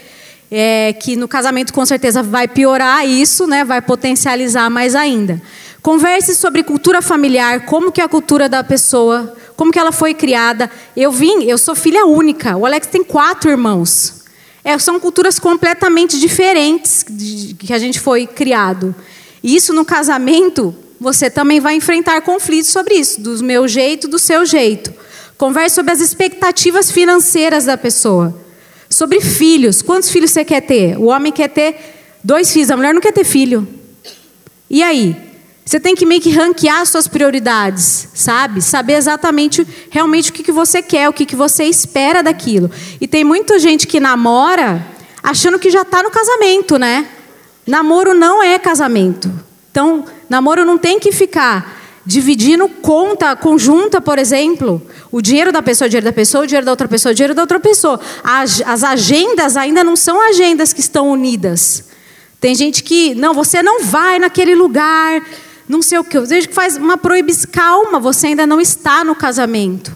[0.55, 3.65] É, que no casamento com certeza vai piorar isso, né?
[3.65, 5.41] vai potencializar mais ainda.
[5.81, 10.13] Converse sobre cultura familiar, como que é a cultura da pessoa, como que ela foi
[10.13, 10.69] criada.
[10.95, 12.55] Eu vim, eu sou filha única.
[12.55, 14.25] O Alex tem quatro irmãos.
[14.63, 18.93] É, são culturas completamente diferentes de, que a gente foi criado.
[19.41, 24.19] E isso no casamento, você também vai enfrentar conflitos sobre isso, do meu jeito, do
[24.19, 24.93] seu jeito.
[25.35, 28.43] Converse sobre as expectativas financeiras da pessoa.
[28.93, 29.81] Sobre filhos.
[29.81, 30.97] Quantos filhos você quer ter?
[30.97, 31.75] O homem quer ter
[32.23, 33.67] dois filhos, a mulher não quer ter filho.
[34.69, 35.15] E aí?
[35.65, 38.61] Você tem que meio que ranquear suas prioridades, sabe?
[38.61, 42.69] Saber exatamente, realmente o que, que você quer, o que, que você espera daquilo.
[42.99, 44.85] E tem muita gente que namora
[45.23, 47.07] achando que já está no casamento, né?
[47.65, 49.31] Namoro não é casamento.
[49.71, 55.85] Então, namoro não tem que ficar dividindo conta conjunta, por exemplo, o dinheiro da pessoa,
[55.85, 57.99] o dinheiro da pessoa, o dinheiro da outra pessoa, o dinheiro da outra pessoa.
[58.23, 61.85] As, as agendas ainda não são agendas que estão unidas.
[62.39, 65.23] Tem gente que, não, você não vai naquele lugar,
[65.67, 66.19] não sei o que.
[66.19, 67.49] Tem gente que faz uma proibição.
[67.51, 69.95] Calma, você ainda não está no casamento.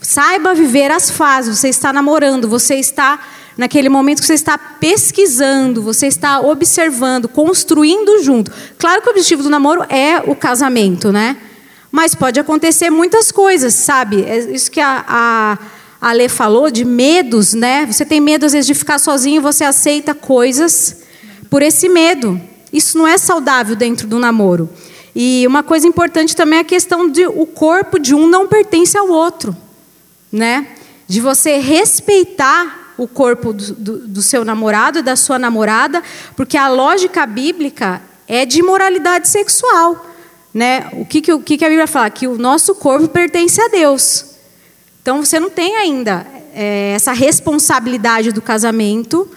[0.00, 1.58] Saiba viver as fases.
[1.58, 3.20] Você está namorando, você está
[3.56, 8.50] naquele momento que você está pesquisando, você está observando, construindo junto.
[8.78, 11.36] Claro que o objetivo do namoro é o casamento, né?
[11.90, 14.22] Mas pode acontecer muitas coisas, sabe?
[14.24, 15.58] É isso que a, a,
[16.00, 17.86] a falou de medos, né?
[17.86, 21.02] Você tem medo às vezes de ficar sozinho, você aceita coisas
[21.48, 22.40] por esse medo.
[22.72, 24.68] Isso não é saudável dentro do namoro.
[25.14, 28.98] E uma coisa importante também é a questão de o corpo de um não pertence
[28.98, 29.56] ao outro,
[30.32, 30.66] né?
[31.06, 36.02] De você respeitar o corpo do, do, do seu namorado e da sua namorada,
[36.36, 40.06] porque a lógica bíblica é de moralidade sexual,
[40.52, 40.88] né?
[40.92, 42.08] O que, que, o que, que a Bíblia fala?
[42.10, 44.26] Que o nosso corpo pertence a Deus.
[45.02, 49.28] Então você não tem ainda é, essa responsabilidade do casamento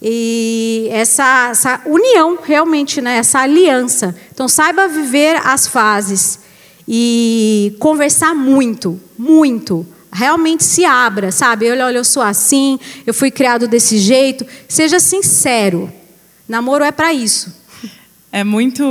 [0.00, 3.16] e essa, essa união realmente, né?
[3.16, 4.14] essa aliança.
[4.32, 6.40] Então saiba viver as fases
[6.88, 9.86] e conversar muito, muito.
[10.12, 11.70] Realmente se abra, sabe?
[11.70, 14.46] Olha, olha, eu sou assim, eu fui criado desse jeito.
[14.68, 15.92] Seja sincero.
[16.46, 17.54] Namoro é para isso.
[18.30, 18.82] É muito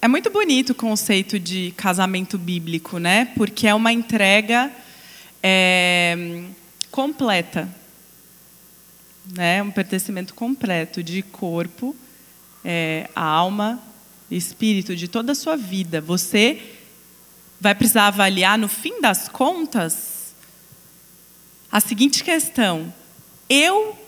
[0.00, 3.28] é muito bonito o conceito de casamento bíblico, né?
[3.34, 4.70] Porque é uma entrega
[5.42, 6.42] é,
[6.90, 7.68] completa
[9.34, 11.96] né, um pertencimento completo de corpo,
[12.64, 13.80] é, alma,
[14.30, 16.00] espírito, de toda a sua vida.
[16.00, 16.62] Você
[17.60, 20.15] vai precisar avaliar, no fim das contas,
[21.76, 22.90] a seguinte questão:
[23.50, 23.98] eu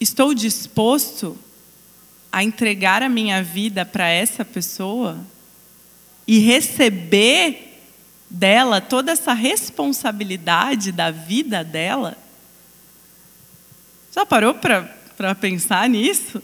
[0.00, 1.38] estou disposto
[2.32, 5.16] a entregar a minha vida para essa pessoa
[6.26, 7.84] e receber
[8.28, 12.18] dela toda essa responsabilidade da vida dela?
[14.12, 16.42] Já parou para pensar nisso?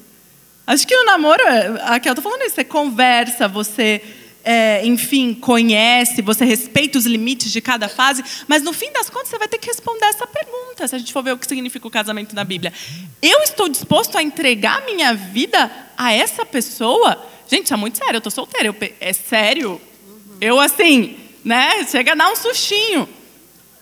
[0.64, 1.42] Acho que o namoro,
[1.82, 4.00] aqui eu estou falando isso, você conversa, você,
[4.44, 9.28] é, enfim, conhece, você respeita os limites de cada fase, mas no fim das contas
[9.28, 11.86] você vai ter que responder essa pergunta, se a gente for ver o que significa
[11.86, 12.72] o casamento na Bíblia.
[13.20, 17.24] Eu estou disposto a entregar minha vida a essa pessoa?
[17.48, 19.80] Gente, isso é muito sério, eu estou solteira, eu, é sério?
[20.40, 23.08] Eu, assim, né, chega a dar um sustinho.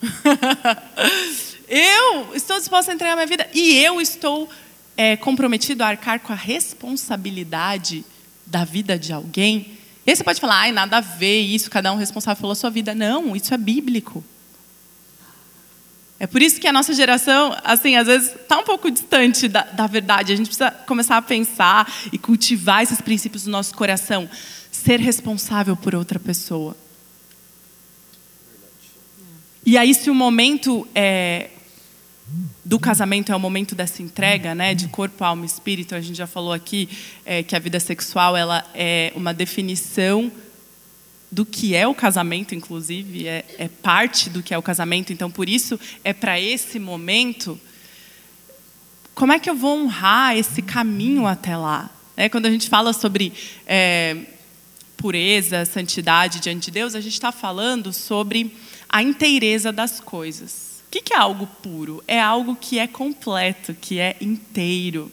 [1.73, 4.51] Eu estou disposta a entregar minha vida e eu estou
[4.97, 8.05] é, comprometido a arcar com a responsabilidade
[8.45, 9.79] da vida de alguém.
[10.11, 12.69] E aí você pode falar, ai, nada a ver isso, cada um responsável pela sua
[12.69, 12.97] vida.
[12.97, 14.25] Não, isso é bíblico.
[16.19, 19.63] É por isso que a nossa geração, assim, às vezes está um pouco distante da,
[19.63, 20.33] da, verdade.
[20.33, 24.29] A gente precisa começar a pensar e cultivar esses princípios no nosso coração.
[24.73, 26.77] Ser responsável por outra pessoa.
[29.65, 31.51] E aí, se o momento é,
[32.65, 35.95] do casamento é o momento dessa entrega, né, de corpo, alma espírito.
[35.95, 36.89] A gente já falou aqui
[37.25, 40.31] é, que a vida sexual ela é uma definição
[41.31, 45.13] do que é o casamento, inclusive é, é parte do que é o casamento.
[45.13, 47.59] Então, por isso é para esse momento.
[49.15, 51.91] Como é que eu vou honrar esse caminho até lá?
[52.17, 53.33] É, quando a gente fala sobre
[53.67, 54.17] é,
[54.97, 58.55] pureza, santidade diante de Deus, a gente está falando sobre
[58.89, 60.70] a inteireza das coisas.
[60.91, 62.03] O que é algo puro?
[62.09, 65.11] É algo que é completo, que é inteiro,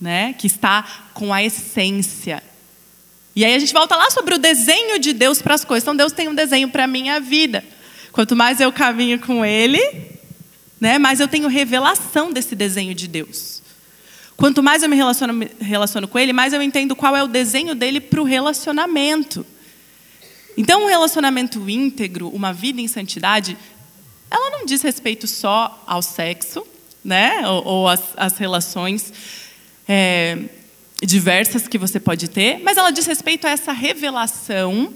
[0.00, 0.32] né?
[0.32, 2.40] que está com a essência.
[3.34, 5.82] E aí a gente volta lá sobre o desenho de Deus para as coisas.
[5.82, 7.64] Então Deus tem um desenho para a minha vida.
[8.12, 9.80] Quanto mais eu caminho com Ele,
[10.80, 13.60] né, mais eu tenho revelação desse desenho de Deus.
[14.36, 17.26] Quanto mais eu me relaciono, me relaciono com Ele, mais eu entendo qual é o
[17.26, 19.44] desenho dele para o relacionamento.
[20.56, 23.56] Então, um relacionamento íntegro, uma vida em santidade,
[24.30, 26.64] ela não diz respeito só ao sexo,
[27.04, 27.46] né?
[27.48, 29.12] ou, ou as, relações
[29.88, 30.38] é,
[31.02, 34.92] diversas que você pode ter, mas ela diz respeito a essa revelação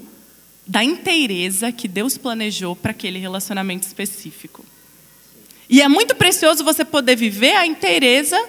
[0.65, 4.65] da inteireza que Deus planejou para aquele relacionamento específico.
[5.69, 8.41] E é muito precioso você poder viver a inteireza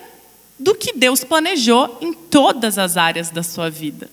[0.59, 4.11] do que Deus planejou em todas as áreas da sua vida.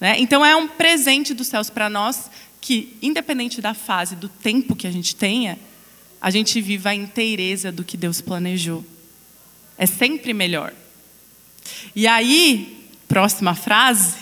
[0.00, 0.16] Né?
[0.18, 2.30] Então é um presente dos céus para nós
[2.60, 5.58] que, independente da fase, do tempo que a gente tenha,
[6.20, 8.84] a gente viva a inteireza do que Deus planejou.
[9.76, 10.72] É sempre melhor.
[11.94, 14.16] E aí, próxima frase,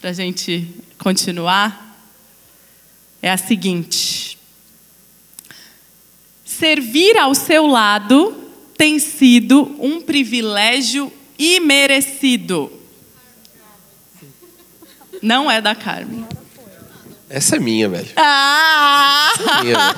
[0.00, 0.66] para a gente
[0.98, 1.98] continuar,
[3.20, 4.38] é a seguinte:
[6.44, 8.36] Servir ao seu lado
[8.76, 12.72] tem sido um privilégio imerecido.
[15.22, 16.26] Não é da Carmen.
[17.32, 18.08] Essa é minha, velho.
[18.16, 19.30] Ah!
[19.32, 19.96] Essa é minha, velho.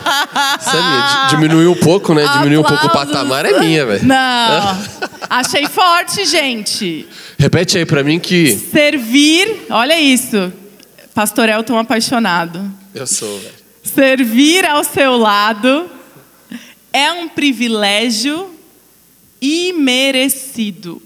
[0.60, 1.26] Essa é minha.
[1.30, 2.28] Diminuiu um pouco, né?
[2.28, 4.04] Diminuiu um pouco o patamar, é minha, velho.
[4.04, 4.84] Não.
[5.30, 7.08] Achei forte, gente.
[7.38, 8.54] Repete aí pra mim que.
[8.70, 10.52] Servir, olha isso.
[11.14, 12.70] Pastor Elton apaixonado.
[12.94, 13.54] Eu sou, velho.
[13.82, 15.90] Servir ao seu lado
[16.92, 18.50] é um privilégio
[19.40, 21.00] imerecido.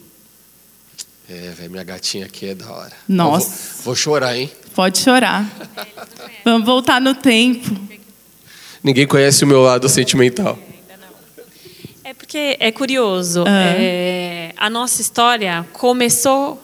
[1.29, 2.93] É, velho, minha gatinha aqui é da hora.
[3.09, 3.49] Nossa.
[3.77, 4.51] Vou, vou, chorar, hein?
[4.77, 5.51] Pode chorar.
[6.45, 7.75] Vamos voltar no tempo.
[8.85, 10.59] Ninguém conhece o meu lado sentimental.
[12.05, 13.43] É porque é curioso.
[13.49, 16.63] É, a nossa história começou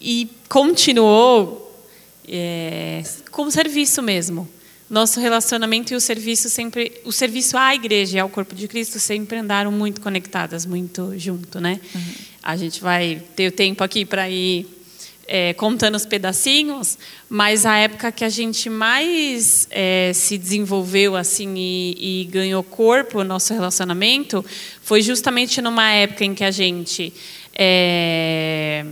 [0.00, 1.86] e continuou
[2.26, 4.48] é, como serviço mesmo.
[4.88, 8.98] Nosso relacionamento e o serviço sempre, o serviço à igreja e ao corpo de Cristo
[8.98, 11.78] sempre andaram muito conectadas, muito junto, né?
[12.42, 14.77] A gente vai ter o tempo aqui para ir
[15.28, 16.98] é, contando os pedacinhos,
[17.28, 23.18] mas a época que a gente mais é, se desenvolveu assim e, e ganhou corpo
[23.18, 24.42] o nosso relacionamento
[24.82, 27.12] foi justamente numa época em que a gente
[27.54, 28.86] é,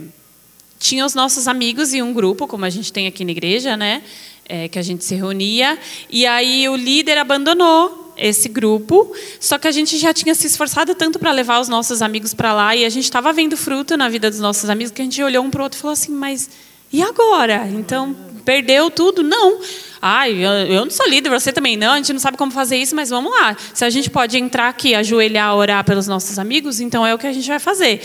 [0.79, 4.03] tinha os nossos amigos e um grupo, como a gente tem aqui na igreja, né?
[4.49, 5.77] É, que a gente se reunia,
[6.09, 10.95] e aí o líder abandonou esse grupo, só que a gente já tinha se esforçado
[10.95, 14.09] tanto para levar os nossos amigos para lá, e a gente estava vendo fruto na
[14.09, 16.13] vida dos nossos amigos, que a gente olhou um para o outro e falou assim:
[16.13, 16.49] mas
[16.93, 17.69] e agora?
[17.69, 18.15] Então,
[18.45, 19.23] perdeu tudo?
[19.23, 19.61] Não.
[20.01, 22.95] Ai, eu, não sou líder, você também não, a gente não sabe como fazer isso,
[22.95, 23.57] mas vamos lá.
[23.75, 27.27] Se a gente pode entrar aqui, ajoelhar, orar pelos nossos amigos, então é o que
[27.27, 28.01] a gente vai fazer.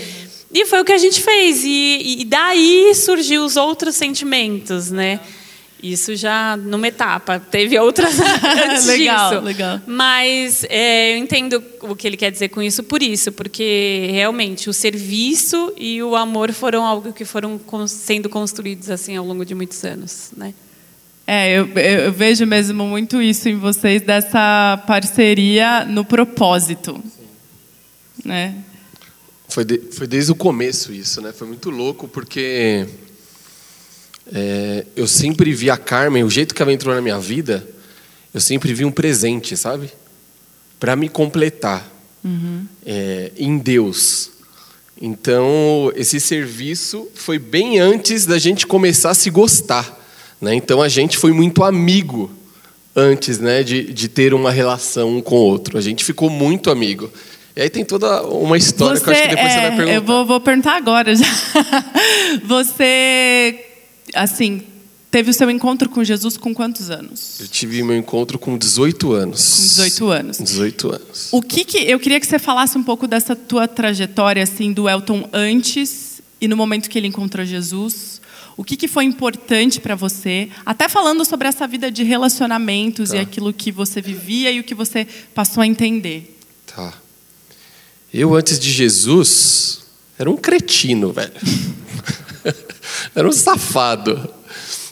[0.54, 1.64] E foi o que a gente fez.
[1.64, 5.20] E, e daí surgiu os outros sentimentos, né?
[5.84, 7.40] Isso já numa etapa.
[7.40, 9.42] Teve outras antes Legal, disso.
[9.42, 9.82] legal.
[9.88, 14.70] Mas é, eu entendo o que ele quer dizer com isso por isso, porque realmente
[14.70, 19.44] o serviço e o amor foram algo que foram con- sendo construídos assim ao longo
[19.44, 20.54] de muitos anos, né?
[21.26, 27.02] É, eu, eu vejo mesmo muito isso em vocês, dessa parceria no propósito.
[28.24, 28.56] Né?
[29.50, 31.32] Foi, de- foi desde o começo isso, né?
[31.34, 32.88] Foi muito louco porque
[34.34, 37.68] é, eu sempre vi a Carmen, o jeito que ela entrou na minha vida,
[38.34, 39.90] eu sempre vi um presente, sabe?
[40.80, 41.92] Para me completar
[42.86, 44.32] é, em Deus.
[45.02, 50.00] Então, esse serviço foi bem antes da gente começar a se gostar.
[50.40, 50.54] Né?
[50.56, 52.32] Então, a gente foi muito amigo
[52.96, 55.78] antes né, de, de ter uma relação um com o outro.
[55.78, 57.12] A gente ficou muito amigo.
[57.56, 59.94] E aí tem toda uma história que eu acho que depois você vai é, perguntar.
[59.94, 61.26] Eu vou, vou perguntar agora já.
[62.46, 63.71] Você,
[64.14, 64.64] assim,
[65.10, 67.40] teve o seu encontro com Jesus com quantos anos?
[67.40, 69.56] Eu tive meu encontro com 18 anos.
[69.56, 70.38] Com 18 anos.
[70.38, 71.30] 18 anos.
[71.32, 74.88] O que, que eu queria que você falasse um pouco dessa tua trajetória assim do
[74.90, 78.20] Elton antes e no momento que ele encontrou Jesus.
[78.58, 80.50] O que, que foi importante para você?
[80.66, 83.22] Até falando sobre essa vida de relacionamentos e Tá.
[83.22, 86.38] aquilo que você vivia e o que você passou a entender.
[86.66, 86.94] Tá.
[88.14, 89.82] Eu, antes de Jesus,
[90.20, 91.32] era um cretino, velho.
[93.16, 94.30] era um safado.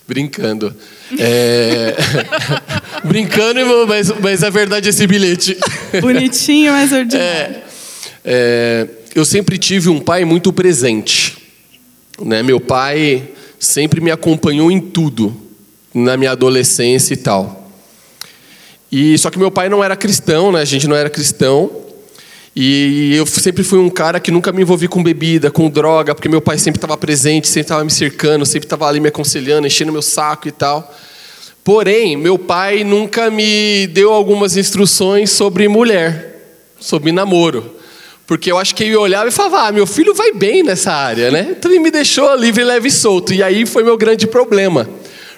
[0.07, 0.75] Brincando.
[1.19, 1.95] É...
[3.05, 5.57] Brincando, mas, mas é verdade esse bilhete.
[6.01, 7.21] Bonitinho, mas ordinário.
[7.25, 7.63] É,
[8.25, 11.37] é, eu sempre tive um pai muito presente.
[12.23, 12.41] Né?
[12.41, 13.29] Meu pai
[13.59, 15.35] sempre me acompanhou em tudo,
[15.93, 17.71] na minha adolescência e tal.
[18.91, 20.61] E só que meu pai não era cristão, né?
[20.61, 21.69] A gente não era cristão.
[22.61, 26.27] E eu sempre fui um cara que nunca me envolvi com bebida, com droga, porque
[26.27, 29.93] meu pai sempre estava presente, sempre estava me cercando, sempre estava ali me aconselhando, enchendo
[29.93, 30.93] meu saco e tal.
[31.63, 36.35] Porém, meu pai nunca me deu algumas instruções sobre mulher,
[36.77, 37.77] sobre namoro.
[38.27, 41.31] Porque eu acho que ele olhava e falava: ah, meu filho vai bem nessa área,
[41.31, 41.47] né?
[41.51, 43.33] Então ele me deixou livre, leve e solto.
[43.33, 44.85] E aí foi meu grande problema.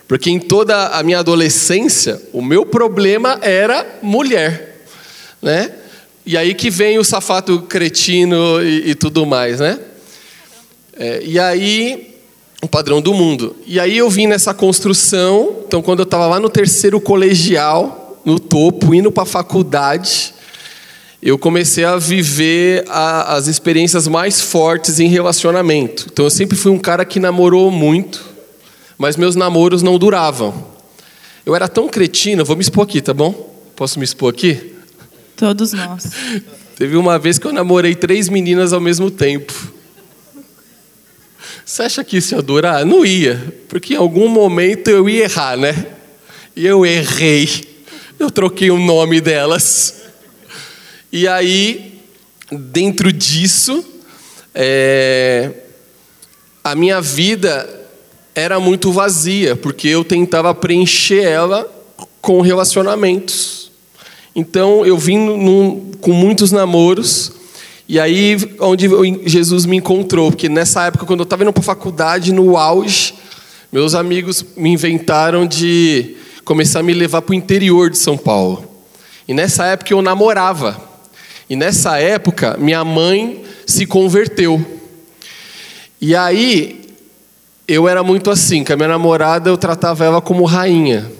[0.07, 4.81] Porque em toda a minha adolescência, o meu problema era mulher,
[5.39, 5.69] né?
[6.25, 9.79] E aí que vem o safato cretino e, e tudo mais, né?
[10.97, 12.15] É, e aí,
[12.61, 13.55] o padrão do mundo.
[13.65, 18.39] E aí eu vim nessa construção, então quando eu estava lá no terceiro colegial, no
[18.39, 20.33] topo, indo para a faculdade,
[21.21, 26.07] eu comecei a viver a, as experiências mais fortes em relacionamento.
[26.11, 28.23] Então eu sempre fui um cara que namorou muito,
[28.95, 30.69] mas meus namoros não duravam.
[31.43, 33.49] Eu era tão cretino, vou me expor aqui, tá bom?
[33.75, 34.75] Posso me expor aqui?
[35.41, 36.03] Todos nós.
[36.77, 39.51] Teve uma vez que eu namorei três meninas ao mesmo tempo.
[41.65, 42.85] Você acha que isso ia durar?
[42.85, 45.87] Não ia, porque em algum momento eu ia errar, né?
[46.55, 47.49] E eu errei.
[48.19, 50.03] Eu troquei o nome delas.
[51.11, 51.99] E aí,
[52.51, 53.83] dentro disso,
[54.53, 55.49] é,
[56.63, 57.67] a minha vida
[58.35, 61.67] era muito vazia, porque eu tentava preencher ela
[62.21, 63.60] com relacionamentos.
[64.35, 67.31] Então eu vim num- com muitos namoros,
[67.87, 68.87] e aí onde
[69.25, 73.13] Jesus me encontrou, porque nessa época, quando eu estava indo para a faculdade, no auge,
[73.71, 76.15] meus amigos me inventaram de
[76.45, 78.65] começar a me levar para o interior de São Paulo.
[79.27, 80.81] E nessa época eu namorava.
[81.49, 84.65] E nessa época minha mãe se converteu.
[85.99, 86.81] E aí
[87.67, 91.11] eu era muito assim, com a minha namorada eu tratava ela como rainha.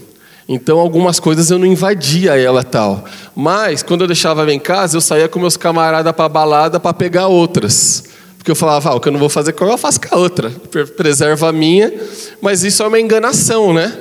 [0.54, 3.06] Então algumas coisas eu não invadia ela tal.
[3.34, 6.94] Mas quando eu deixava ela em casa, eu saía com meus camaradas para balada para
[6.94, 8.04] pegar outras.
[8.38, 10.14] Porque eu falava, ah, o que eu não vou fazer com ela, eu faço com
[10.14, 10.50] a outra.
[10.98, 11.94] Preserva a minha.
[12.42, 13.98] Mas isso é uma enganação, né?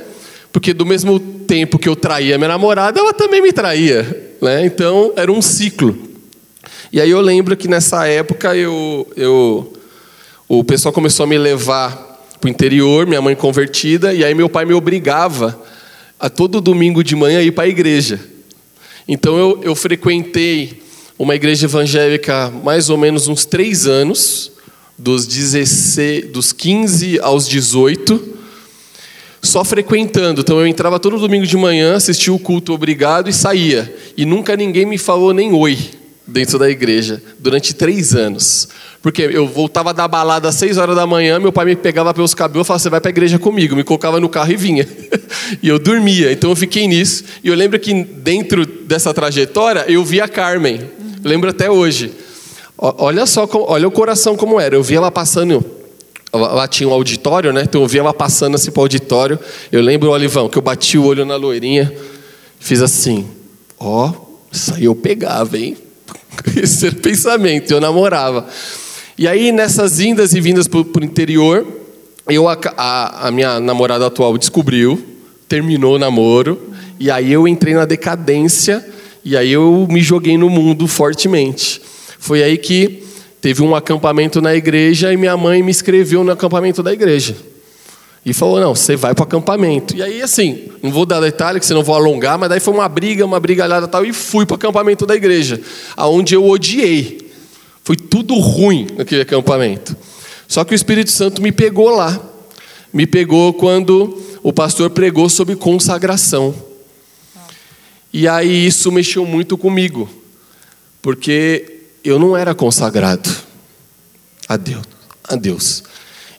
[0.53, 4.35] Porque do mesmo tempo que eu traía minha namorada, ela também me traía.
[4.43, 4.67] Né?
[4.67, 5.97] Então era um ciclo.
[6.93, 9.73] E aí eu lembro que nessa época eu, eu,
[10.49, 14.49] o pessoal começou a me levar para o interior, minha mãe convertida, e aí meu
[14.49, 15.70] pai me obrigava
[16.21, 18.21] a todo domingo de manhã ir para a igreja.
[19.09, 20.83] Então eu, eu frequentei
[21.19, 24.53] uma igreja evangélica mais ou menos uns três anos,
[24.99, 28.37] dos, 16, dos 15 aos 18,
[29.43, 30.43] só frequentando.
[30.43, 33.93] Então eu entrava todo domingo de manhã, assistia o culto obrigado e saía.
[34.15, 38.69] E nunca ninguém me falou nem oi dentro da igreja, durante três anos.
[39.03, 42.35] Porque eu voltava da balada às seis horas da manhã, meu pai me pegava pelos
[42.35, 43.75] cabelos e falava: Você vai para a igreja comigo.
[43.75, 44.87] Me colocava no carro e vinha.
[45.63, 46.31] e eu dormia.
[46.31, 47.25] Então eu fiquei nisso.
[47.43, 50.81] E eu lembro que dentro dessa trajetória eu via a Carmen.
[51.25, 52.13] lembro até hoje.
[52.77, 54.75] Olha só, olha o coração como era.
[54.75, 55.65] Eu via ela passando.
[56.33, 57.63] Lá tinha um auditório, né?
[57.63, 59.39] Então eu via ela passando assim para o auditório.
[59.73, 61.93] Eu lembro, Olivão, que eu bati o olho na loirinha,
[62.59, 63.27] fiz assim:
[63.79, 64.13] Ó, oh,
[64.53, 65.77] isso aí eu pegava, hein?
[66.57, 68.47] Esse era o pensamento, eu namorava.
[69.17, 71.67] E aí, nessas indas e vindas para o interior,
[72.29, 75.05] eu, a, a, a, minha namorada atual descobriu,
[75.49, 78.85] terminou o namoro, e aí eu entrei na decadência,
[79.25, 81.81] e aí eu me joguei no mundo fortemente.
[82.19, 83.03] Foi aí que
[83.41, 87.35] teve um acampamento na igreja e minha mãe me inscreveu no acampamento da igreja.
[88.25, 89.97] E falou: não, você vai para o acampamento.
[89.97, 92.89] E aí, assim, não vou dar detalhe, que senão vou alongar, mas daí foi uma
[92.89, 95.61] briga, uma brigalhada tal, e fui para o acampamento da igreja,
[95.97, 97.31] aonde eu odiei.
[97.83, 99.97] Foi tudo ruim naquele acampamento.
[100.47, 102.21] Só que o Espírito Santo me pegou lá.
[102.93, 106.55] Me pegou quando o pastor pregou sobre consagração.
[108.13, 110.11] E aí isso mexeu muito comigo,
[111.01, 113.31] porque eu não era consagrado
[114.49, 114.83] a Deus.
[115.25, 115.85] A Deus.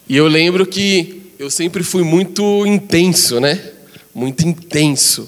[0.10, 3.60] E eu lembro que eu sempre fui muito intenso, né?
[4.14, 5.28] Muito intenso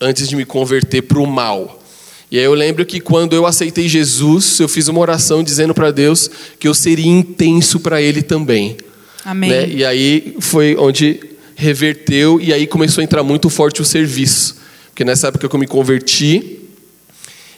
[0.00, 1.82] antes de me converter para o mal.
[2.30, 5.90] E aí eu lembro que quando eu aceitei Jesus, eu fiz uma oração dizendo para
[5.90, 8.76] Deus que eu seria intenso para Ele também.
[9.24, 9.50] Amém.
[9.50, 9.68] Né?
[9.68, 11.18] E aí foi onde
[11.56, 14.56] reverteu e aí começou a entrar muito forte o serviço.
[14.90, 16.60] Porque nessa época que eu me converti,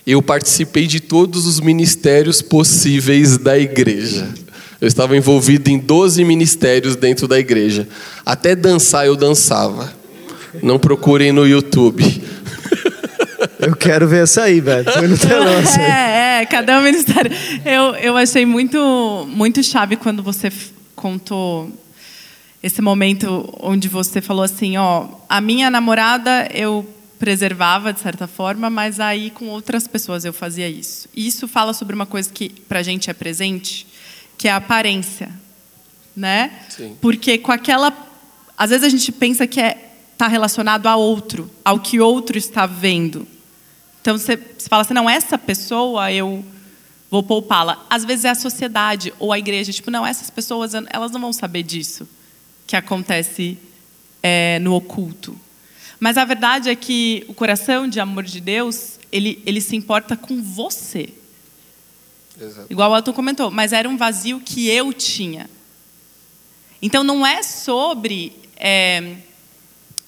[0.06, 4.32] eu participei de todos os ministérios possíveis da igreja.
[4.82, 7.86] Eu estava envolvido em 12 ministérios dentro da igreja.
[8.26, 9.94] Até dançar eu dançava.
[10.60, 12.02] Não procurem no YouTube.
[13.60, 14.92] Eu quero ver essa aí, velho.
[14.92, 15.80] Foi no telão aí.
[15.80, 17.30] É, é, cada um ministério.
[17.64, 20.50] Eu, eu achei muito, muito chave quando você
[20.96, 21.70] contou
[22.60, 26.84] esse momento onde você falou assim, ó, a minha namorada eu
[27.20, 31.08] preservava de certa forma, mas aí com outras pessoas eu fazia isso.
[31.14, 33.86] E isso fala sobre uma coisa que pra gente é presente,
[34.42, 35.30] que é a aparência,
[36.16, 36.64] né?
[36.68, 36.96] Sim.
[37.00, 37.96] Porque com aquela,
[38.58, 42.66] às vezes a gente pensa que é tá relacionado a outro, ao que outro está
[42.66, 43.24] vendo.
[44.00, 46.44] Então você, você fala assim, não, essa pessoa eu
[47.08, 47.86] vou poupá-la.
[47.88, 51.32] Às vezes é a sociedade ou a igreja, tipo, não, essas pessoas elas não vão
[51.32, 52.08] saber disso
[52.66, 53.56] que acontece
[54.20, 55.38] é, no oculto.
[56.00, 60.16] Mas a verdade é que o coração de amor de Deus, ele, ele se importa
[60.16, 61.10] com você.
[62.40, 62.66] Exato.
[62.70, 65.48] Igual o Elton comentou, mas era um vazio que eu tinha.
[66.80, 69.16] Então não é sobre é,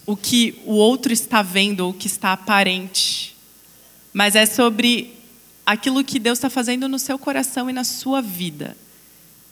[0.07, 3.35] o que o outro está vendo ou o que está aparente
[4.15, 5.13] mas é sobre
[5.67, 8.77] aquilo que Deus está fazendo no seu coração e na sua vida.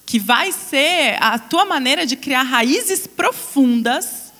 [0.07, 4.33] Que vai ser a tua maneira de criar raízes profundas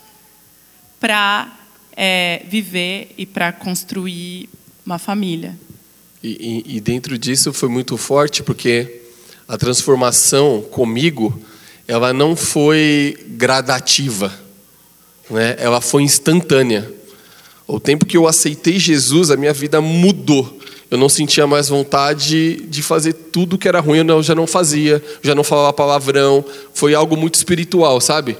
[0.97, 1.51] para
[1.91, 4.47] é, viver e para construir
[4.85, 5.59] uma família.
[6.23, 9.01] E, e, e dentro disso foi muito forte porque
[9.45, 11.37] a transformação comigo
[11.85, 14.33] ela não foi gradativa,
[15.29, 15.57] né?
[15.59, 16.89] ela foi instantânea.
[17.67, 20.59] O tempo que eu aceitei Jesus, a minha vida mudou.
[20.89, 25.03] Eu não sentia mais vontade de fazer tudo que era ruim, eu já não fazia,
[25.21, 26.45] já não falava palavrão.
[26.73, 28.37] Foi algo muito espiritual, sabe?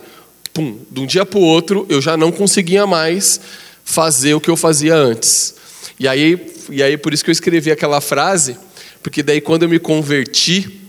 [0.54, 3.42] Pum, de um dia para o outro, eu já não conseguia mais
[3.84, 5.56] fazer o que eu fazia antes.
[6.04, 8.58] E aí, e aí por isso que eu escrevi aquela frase,
[9.02, 10.82] porque daí quando eu me converti,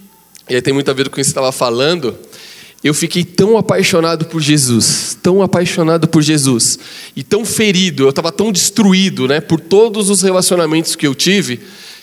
[0.51, 2.19] e aí tem muito a ver com o que você estava falando,
[2.83, 6.81] eu fiquei tão apaixonado por Jesus, tão apaixonado por Jesus,
[7.15, 11.61] e tão ferido, eu estava tão destruído né, por todos os relacionamentos que eu tive,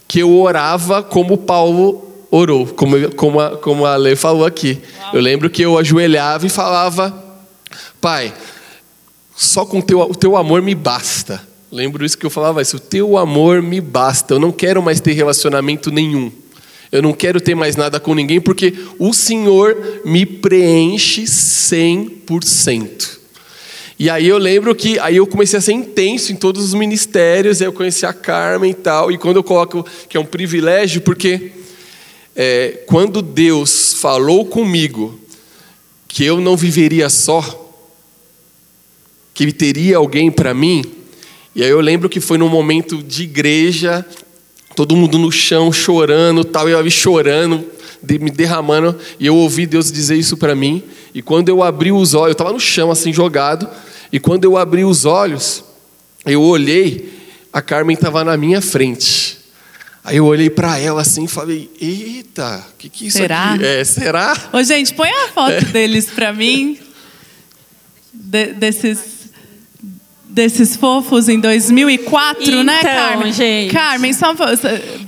[0.07, 4.79] que eu orava como Paulo orou, como, como, a, como a Lê falou aqui.
[5.01, 5.15] Uau.
[5.15, 7.13] Eu lembro que eu ajoelhava e falava:
[7.99, 8.33] Pai,
[9.35, 11.50] só com teu, o teu amor me basta.
[11.71, 14.33] Lembro isso que eu falava isso, o teu amor me basta.
[14.33, 16.29] Eu não quero mais ter relacionamento nenhum.
[16.91, 23.21] Eu não quero ter mais nada com ninguém porque o Senhor me preenche 100%.
[23.97, 27.61] E aí eu lembro que aí eu comecei a ser intenso em todos os ministérios,
[27.61, 31.01] aí eu conheci a Carmen e tal, e quando eu coloco que é um privilégio,
[31.01, 31.51] porque
[32.35, 35.17] é, quando Deus falou comigo
[36.07, 37.73] que eu não viveria só,
[39.33, 40.83] que teria alguém para mim,
[41.55, 44.05] e aí eu lembro que foi num momento de igreja,
[44.75, 47.65] todo mundo no chão chorando, tal, eu chorando,
[48.01, 50.81] me derramando, e eu ouvi Deus dizer isso para mim,
[51.13, 53.67] e quando eu abri os olhos, eu estava no chão assim jogado,
[54.11, 55.63] e quando eu abri os olhos,
[56.25, 57.11] eu olhei,
[57.51, 59.39] a Carmen estava na minha frente.
[60.03, 63.53] Aí eu olhei para ela assim e falei: Eita, o que, que é isso será?
[63.53, 63.83] aqui é?
[63.83, 64.49] Será?
[64.51, 65.61] Ô, gente, põe a foto é.
[65.61, 66.79] deles para mim.
[68.13, 69.10] De, desses
[70.31, 73.33] desses fofos em 2004, então, né, Carmen?
[73.33, 74.55] Gente, Carmen, só vai.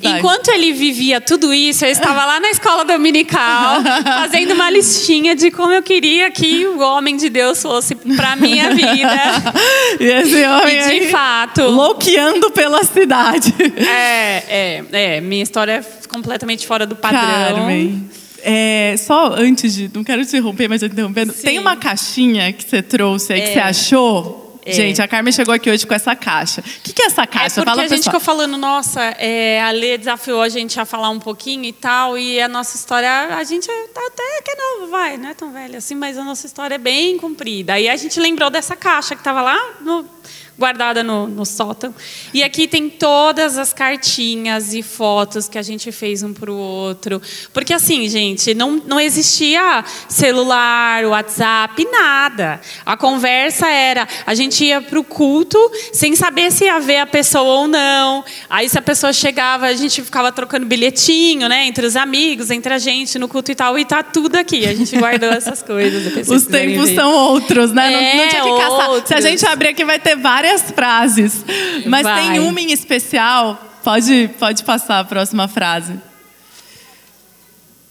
[0.02, 5.50] Enquanto ele vivia tudo isso, eu estava lá na escola dominical, fazendo uma listinha de
[5.50, 9.54] como eu queria que o homem de Deus fosse para minha vida.
[10.00, 13.54] e esse homem e de fato, louqueando pela cidade.
[13.78, 17.22] É, é, é, minha história é completamente fora do padrão.
[17.22, 18.10] Carmen.
[18.46, 19.90] É, só antes de.
[19.94, 21.32] Não quero te interromper, mas eu interrompendo.
[21.32, 21.44] Sim.
[21.44, 23.48] Tem uma caixinha que você trouxe aí é.
[23.48, 24.72] que você achou é.
[24.72, 26.62] Gente, a Carmen chegou aqui hoje com essa caixa.
[26.62, 27.62] O que, que é essa caixa?
[27.62, 30.86] É porque Fala, a gente ficou falando, nossa, é, a Lê desafiou a gente a
[30.86, 34.56] falar um pouquinho e tal, e a nossa história, a gente tá até que é
[34.56, 37.74] novo, vai, não é tão velha assim, mas a nossa história é bem comprida.
[37.74, 40.06] Aí a gente lembrou dessa caixa que estava lá no
[40.58, 41.94] guardada no, no sótão.
[42.34, 46.56] E aqui tem todas as cartinhas e fotos que a gente fez um para o
[46.56, 47.22] outro.
[47.52, 52.62] Porque assim, gente, não, não existia celular, WhatsApp, nada.
[52.86, 55.58] A conversa era, a gente ia para o culto
[55.92, 58.24] sem saber se ia ver a pessoa ou não.
[58.50, 62.74] Aí se a pessoa chegava, a gente ficava trocando bilhetinho, né, entre os amigos, entre
[62.74, 64.68] a gente no culto e tal, e tá tudo aqui.
[64.68, 66.28] A gente guardou essas coisas.
[66.30, 67.92] Os tempos são outros, né?
[67.92, 68.90] É, não, não tinha que caçar.
[68.92, 69.08] Outros.
[69.08, 71.46] Se a gente abrir aqui vai ter várias várias frases,
[71.86, 72.22] mas Vai.
[72.22, 73.56] tem uma em especial.
[73.82, 75.98] Pode, pode passar a próxima frase.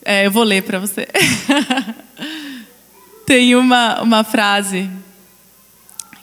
[0.04, 1.08] É, eu vou ler para você.
[3.24, 4.90] tem uma, uma frase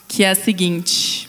[0.07, 1.27] que é a seguinte: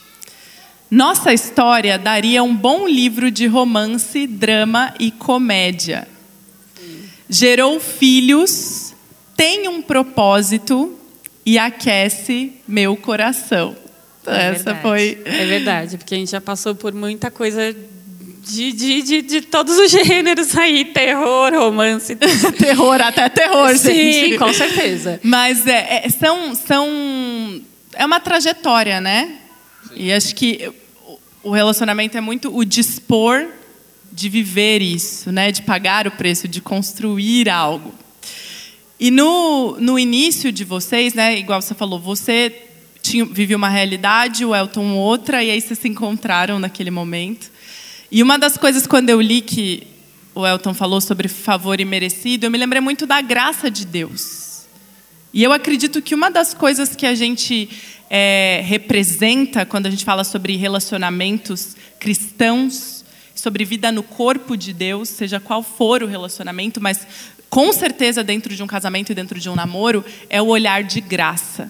[0.91, 6.07] Nossa história daria um bom livro de romance, drama e comédia.
[7.27, 8.95] Gerou filhos,
[9.35, 10.99] tem um propósito
[11.47, 13.75] e aquece meu coração.
[14.27, 14.83] É Essa verdade.
[14.83, 15.23] foi.
[15.25, 17.75] É verdade, porque a gente já passou por muita coisa
[18.45, 22.17] de, de, de, de, todos os gêneros aí, terror, romance.
[22.59, 24.39] terror, até terror, Sim, gente.
[24.39, 25.21] com certeza.
[25.23, 27.61] Mas é, é, são, são.
[27.95, 29.37] É uma trajetória, né?
[29.89, 29.95] Sim.
[29.97, 30.71] E acho que
[31.43, 33.47] o relacionamento é muito o dispor
[34.13, 35.53] de viver isso, né?
[35.53, 37.95] De pagar o preço, de construir algo.
[38.99, 41.39] E no, no início de vocês, né?
[41.39, 42.70] Igual você falou, você
[43.03, 47.51] tinha, vivia uma realidade, o Elton outra, e aí vocês se encontraram naquele momento.
[48.11, 49.87] E uma das coisas, quando eu li que
[50.35, 54.67] o Elton falou sobre favor imerecido, eu me lembrei muito da graça de Deus.
[55.33, 57.69] E eu acredito que uma das coisas que a gente
[58.09, 65.09] é, representa quando a gente fala sobre relacionamentos cristãos, sobre vida no corpo de Deus,
[65.09, 67.07] seja qual for o relacionamento, mas
[67.49, 71.01] com certeza dentro de um casamento e dentro de um namoro, é o olhar de
[71.01, 71.69] graça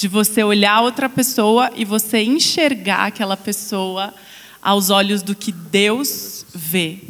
[0.00, 4.14] de você olhar outra pessoa e você enxergar aquela pessoa
[4.62, 7.00] aos olhos do que Deus vê.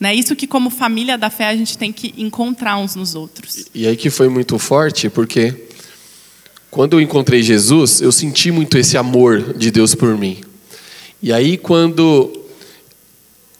[0.00, 0.14] Né?
[0.14, 3.66] Isso que, como família da fé, a gente tem que encontrar uns nos outros.
[3.74, 5.66] E aí que foi muito forte, porque
[6.70, 10.40] quando eu encontrei Jesus, eu senti muito esse amor de Deus por mim.
[11.22, 12.32] E aí, quando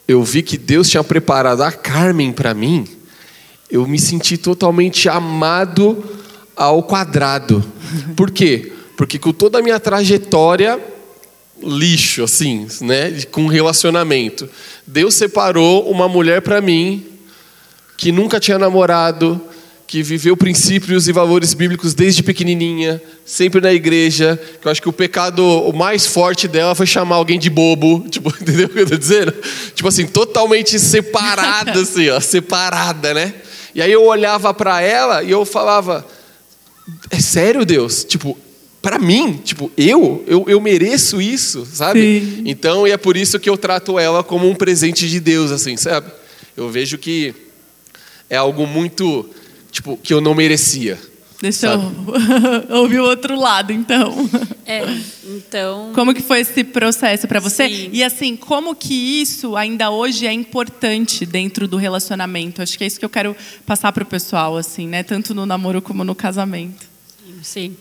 [0.07, 2.87] eu vi que Deus tinha preparado a Carmen para mim,
[3.69, 6.03] eu me senti totalmente amado
[6.61, 7.63] ao quadrado.
[8.15, 8.71] Por quê?
[8.95, 10.79] Porque com toda a minha trajetória
[11.63, 14.49] lixo assim, né, com relacionamento,
[14.85, 17.05] Deus separou uma mulher para mim
[17.97, 19.39] que nunca tinha namorado,
[19.87, 24.89] que viveu princípios e valores bíblicos desde pequenininha, sempre na igreja, que eu acho que
[24.89, 28.79] o pecado o mais forte dela foi chamar alguém de bobo, tipo, entendeu o que
[28.79, 29.33] eu tô dizendo?
[29.73, 33.33] Tipo assim, totalmente separada assim, ó, separada, né?
[33.73, 36.05] E aí eu olhava para ela e eu falava:
[37.09, 38.03] é sério, Deus?
[38.03, 38.37] Tipo,
[38.81, 42.21] para mim, tipo, eu, eu, eu mereço isso, sabe?
[42.21, 42.43] Sim.
[42.45, 45.77] Então, e é por isso que eu trato ela como um presente de Deus, assim,
[45.77, 46.11] sabe?
[46.57, 47.33] Eu vejo que
[48.29, 49.29] é algo muito,
[49.71, 50.97] tipo, que eu não merecia.
[51.41, 51.81] Deixa eu
[52.77, 54.13] ouvir o outro lado, então.
[54.63, 54.83] É,
[55.25, 55.91] então.
[55.93, 57.67] Como que foi esse processo para você?
[57.67, 57.89] Sim.
[57.91, 62.61] E assim, como que isso ainda hoje é importante dentro do relacionamento?
[62.61, 63.35] Acho que é isso que eu quero
[63.65, 65.01] passar para o pessoal, assim, né?
[65.01, 66.85] Tanto no namoro como no casamento.
[67.41, 67.75] Sim.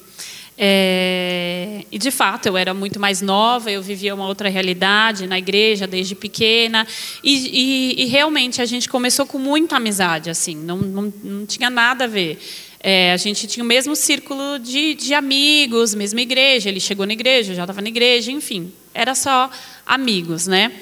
[0.63, 5.39] É, e de fato, eu era muito mais nova, eu vivia uma outra realidade na
[5.39, 6.87] igreja desde pequena.
[7.23, 11.69] E, e, e realmente a gente começou com muita amizade, assim, não, não, não tinha
[11.71, 12.39] nada a ver.
[12.83, 16.69] É, a gente tinha o mesmo círculo de, de amigos, mesma igreja.
[16.69, 19.51] Ele chegou na igreja, eu já estava na igreja, enfim, era só
[19.87, 20.73] amigos, né?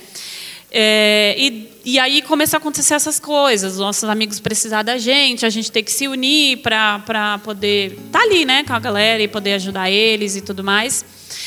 [0.71, 5.47] É, e, e, aí começou a acontecer essas coisas, os nossos amigos precisar da gente,
[5.47, 9.23] a gente ter que se unir para poder estar tá ali, né, com a galera
[9.23, 11.03] e poder ajudar eles e tudo mais.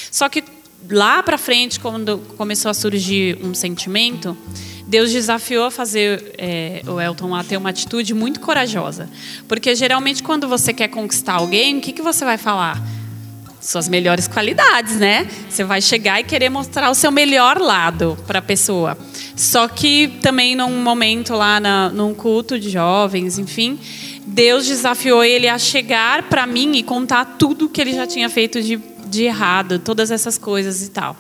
[0.10, 0.43] Só que
[0.89, 4.36] lá para frente, quando começou a surgir um sentimento,
[4.92, 9.10] Deus desafiou a fazer é, o Elton a ter uma atitude muito corajosa,
[9.48, 12.78] porque geralmente quando você quer conquistar alguém, o que, que você vai falar?
[13.62, 15.30] suas melhores qualidades, né?
[15.48, 18.98] Você vai chegar e querer mostrar o seu melhor lado para a pessoa.
[19.36, 23.80] Só que também num momento lá na, num culto de jovens, enfim,
[24.26, 28.60] Deus desafiou ele a chegar para mim e contar tudo que ele já tinha feito
[28.64, 31.16] de, de errado, todas essas coisas e tal.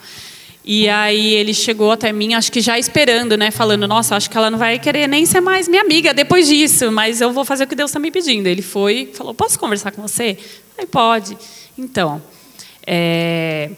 [0.63, 3.49] E aí ele chegou até mim, acho que já esperando, né?
[3.49, 6.91] Falando, nossa, acho que ela não vai querer nem ser mais minha amiga depois disso,
[6.91, 8.45] mas eu vou fazer o que Deus está me pedindo.
[8.45, 10.37] Ele foi falou, posso conversar com você?
[10.77, 11.35] Aí pode.
[11.77, 12.21] Então,
[12.85, 13.71] é,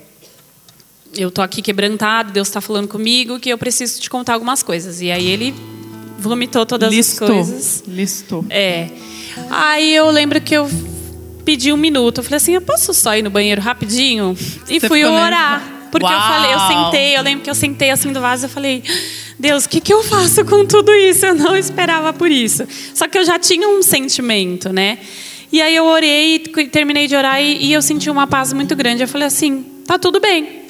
[1.15, 5.01] eu tô aqui quebrantado, Deus está falando comigo que eu preciso te contar algumas coisas.
[5.01, 5.55] E aí ele
[6.19, 7.83] vomitou todas listou, as coisas.
[7.87, 8.45] Listou.
[8.49, 8.89] É.
[9.49, 10.69] Aí eu lembro que eu
[11.45, 12.19] pedi um minuto.
[12.19, 14.35] Eu falei assim, eu posso só ir no banheiro rapidinho?
[14.67, 15.72] E Você fui ficou orar.
[15.93, 16.27] Porque eu Uau!
[16.27, 18.81] falei, eu sentei, eu lembro que eu sentei assim do vaso, eu falei,
[19.37, 21.23] Deus, o que, que eu faço com tudo isso?
[21.23, 22.67] Eu não esperava por isso.
[22.95, 24.97] Só que eu já tinha um sentimento, né?
[25.51, 26.39] E aí eu orei,
[26.71, 29.03] terminei de orar e, e eu senti uma paz muito grande.
[29.03, 30.63] Eu falei assim, tá tudo bem.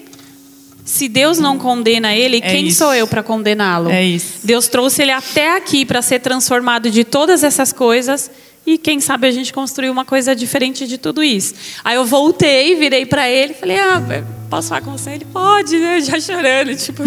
[0.83, 2.79] Se Deus não condena ele, É quem isso.
[2.79, 3.89] sou eu para condená-lo?
[3.89, 4.17] É.
[4.43, 8.29] Deus trouxe ele até aqui para ser transformado de todas essas coisas
[8.65, 11.53] e quem sabe a gente construir uma coisa diferente de tudo isso.
[11.83, 14.01] Aí eu voltei, virei para ele, falei: "Ah,
[14.49, 15.99] posso falar com você?" Ele pode, né?
[16.01, 17.03] Já chorando, tipo.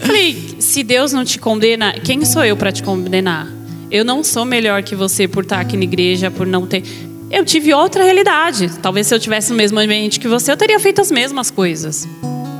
[0.00, 3.48] falei: "Se Deus não te condena, quem sou eu para te condenar?
[3.90, 6.82] Eu não sou melhor que você por estar aqui na igreja, por não ter
[7.30, 8.70] eu tive outra realidade.
[8.82, 12.06] Talvez se eu tivesse no mesmo ambiente que você, eu teria feito as mesmas coisas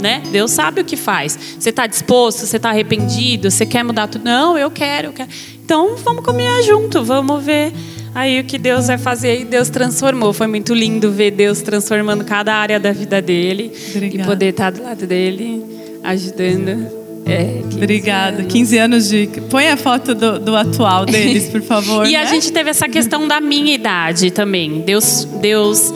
[0.03, 0.21] né?
[0.33, 1.39] Deus sabe o que faz.
[1.59, 2.45] Você está disposto?
[2.45, 3.51] Você está arrependido?
[3.51, 4.25] Você quer mudar tudo?
[4.25, 5.31] Não, eu quero, eu quero.
[5.65, 7.73] Então vamos caminhar junto, vamos ver
[8.15, 9.41] aí o que Deus vai fazer.
[9.41, 10.33] E Deus transformou.
[10.33, 14.23] Foi muito lindo ver Deus transformando cada área da vida dele Obrigada.
[14.23, 15.65] e poder estar do lado dele,
[16.03, 17.03] ajudando.
[17.25, 18.39] É, 15 Obrigada.
[18.39, 18.53] anos.
[18.53, 19.29] 15 anos de.
[19.49, 22.07] Põe a foto do, do atual deles, por favor.
[22.07, 22.27] E a né?
[22.27, 24.81] gente teve essa questão da minha idade também.
[24.81, 25.95] Deus, Deus,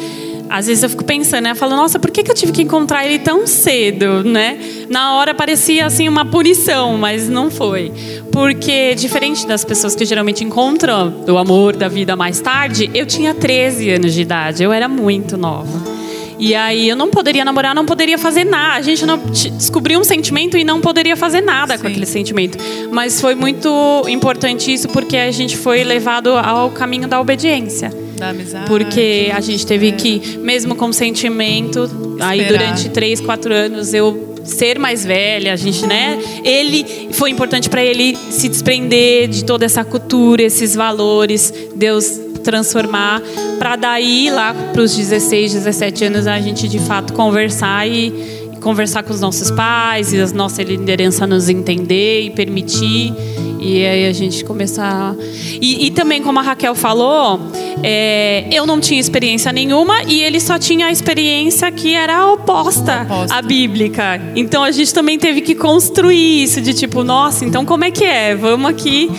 [0.49, 1.51] às vezes eu fico pensando, né?
[1.53, 4.59] Eu falo, nossa, por que, que eu tive que encontrar ele tão cedo, né?
[4.89, 7.93] Na hora parecia assim uma punição, mas não foi.
[8.33, 13.35] Porque diferente das pessoas que geralmente encontram o amor da vida mais tarde, eu tinha
[13.35, 16.06] 13 anos de idade, eu era muito nova.
[16.39, 18.77] E aí eu não poderia namorar, não poderia fazer nada.
[18.77, 21.91] A gente não descobriu um sentimento e não poderia fazer nada com Sim.
[21.91, 22.59] aquele sentimento.
[22.91, 27.91] Mas foi muito importante isso porque a gente foi levado ao caminho da obediência.
[28.17, 28.67] Da amizade.
[28.67, 32.59] Porque a gente teve que, mesmo com sentimento, aí Esperar.
[32.59, 36.19] durante três, quatro anos eu ser mais velha, a gente, né?
[36.45, 43.21] Ele foi importante para ele se desprender de toda essa cultura, esses valores, Deus transformar,
[43.59, 49.03] para daí lá para os 16, 17 anos a gente de fato conversar e conversar
[49.03, 53.13] com os nossos pais e a nossa liderança nos entender e permitir.
[53.61, 55.17] E aí a gente começar
[55.61, 57.41] e, e também como a Raquel falou
[57.83, 63.03] é, eu não tinha experiência nenhuma e ele só tinha a experiência que era oposta,
[63.03, 63.35] Oposta.
[63.35, 64.21] à bíblica.
[64.37, 68.05] Então a gente também teve que construir isso de tipo nossa então como é que
[68.05, 68.37] é?
[68.37, 69.11] Vamos aqui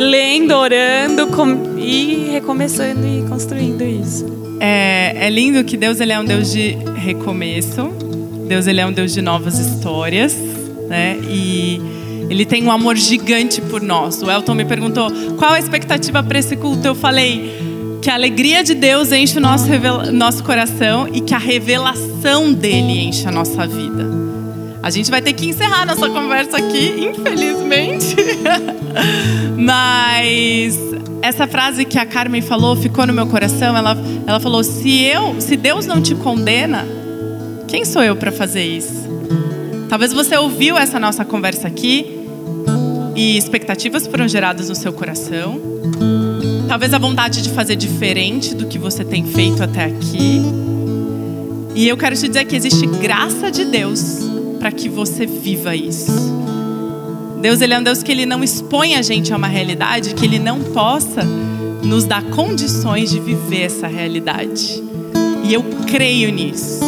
[0.00, 4.26] lendo orando com- e recomeçando e construindo isso
[4.60, 7.90] É, é lindo que Deus ele é um Deus de recomeço.
[8.46, 10.36] Deus ele é um Deus de novas histórias,
[10.88, 11.16] né?
[11.30, 11.80] E
[12.28, 14.20] ele tem um amor gigante por nós.
[14.22, 16.86] O Elton me perguntou qual a expectativa para esse culto.
[16.86, 17.54] Eu falei
[18.02, 19.66] que a alegria de Deus enche o nosso,
[20.12, 24.04] nosso coração e que a revelação dele enche a nossa vida.
[24.82, 28.16] A gente vai ter que encerrar nossa conversa aqui, infelizmente.
[29.56, 30.78] Mas
[31.22, 33.76] essa frase que a Carmen falou ficou no meu coração.
[33.76, 36.86] Ela, ela falou: se eu, se Deus não te condena,
[37.68, 39.08] quem sou eu para fazer isso?
[39.88, 42.26] Talvez você ouviu essa nossa conversa aqui
[43.14, 45.60] e expectativas foram geradas no seu coração.
[46.68, 50.40] Talvez a vontade de fazer diferente do que você tem feito até aqui.
[51.74, 54.29] E eu quero te dizer que existe graça de Deus
[54.60, 56.12] para que você viva isso.
[57.40, 60.26] Deus ele é um Deus que ele não expõe a gente a uma realidade que
[60.26, 61.24] ele não possa
[61.82, 64.82] nos dar condições de viver essa realidade.
[65.42, 66.80] E eu creio nisso.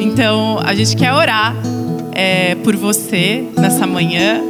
[0.00, 1.56] Então a gente quer orar
[2.12, 4.40] é, por você nessa manhã.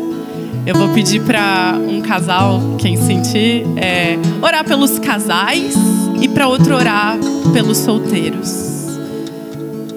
[0.66, 5.74] Eu vou pedir para um casal, quem sentir, é, orar pelos casais
[6.20, 7.16] e para outro orar
[7.54, 8.90] pelos solteiros.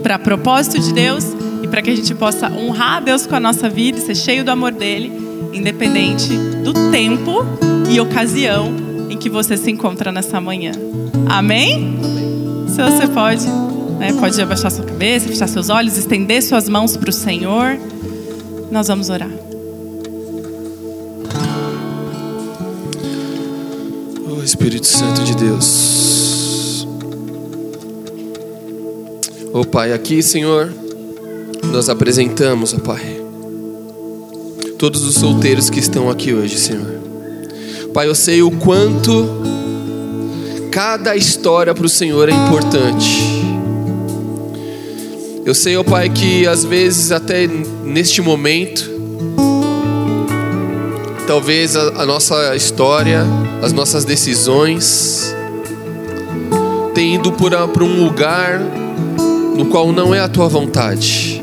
[0.02, 3.40] Para propósito de Deus e para que a gente possa honrar a Deus com a
[3.40, 5.10] nossa vida e ser cheio do amor dele,
[5.54, 6.28] independente
[6.62, 7.46] do tempo
[7.90, 8.76] e ocasião
[9.10, 10.74] em que você se encontra nessa manhã.
[11.30, 11.98] Amém?
[12.68, 13.48] Se você pode,
[13.98, 17.78] né, pode abaixar sua cabeça, fechar seus olhos, estender suas mãos para o Senhor.
[18.70, 19.32] Nós vamos orar.
[24.28, 26.86] Oh Espírito Santo de Deus.
[29.54, 30.74] Oh Pai, aqui, Senhor,
[31.74, 33.02] nós apresentamos, ó Pai,
[34.78, 37.00] todos os solteiros que estão aqui hoje, Senhor.
[37.92, 39.28] Pai, eu sei o quanto
[40.72, 43.44] cada história para o Senhor é importante.
[45.44, 47.48] Eu sei, ó Pai, que às vezes até
[47.84, 48.92] neste momento
[51.26, 53.26] talvez a, a nossa história,
[53.64, 55.36] as nossas decisões,
[56.94, 58.60] tem ido para um lugar
[59.58, 61.43] no qual não é a tua vontade.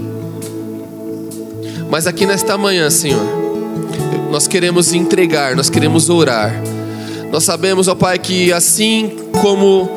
[1.90, 3.24] Mas aqui nesta manhã, Senhor,
[4.30, 6.54] nós queremos entregar, nós queremos orar.
[7.32, 9.88] Nós sabemos, ó Pai, que assim como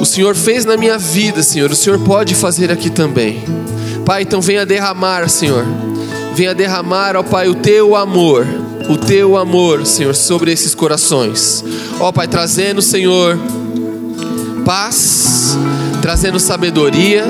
[0.00, 3.42] o Senhor fez na minha vida, Senhor, o Senhor pode fazer aqui também.
[4.06, 5.64] Pai, então venha derramar, Senhor.
[6.34, 8.46] Venha derramar, ó Pai, o teu amor
[8.88, 11.64] o teu amor, Senhor, sobre esses corações.
[11.98, 13.38] Ó Pai, trazendo, Senhor,
[14.64, 15.56] paz,
[16.02, 17.24] trazendo sabedoria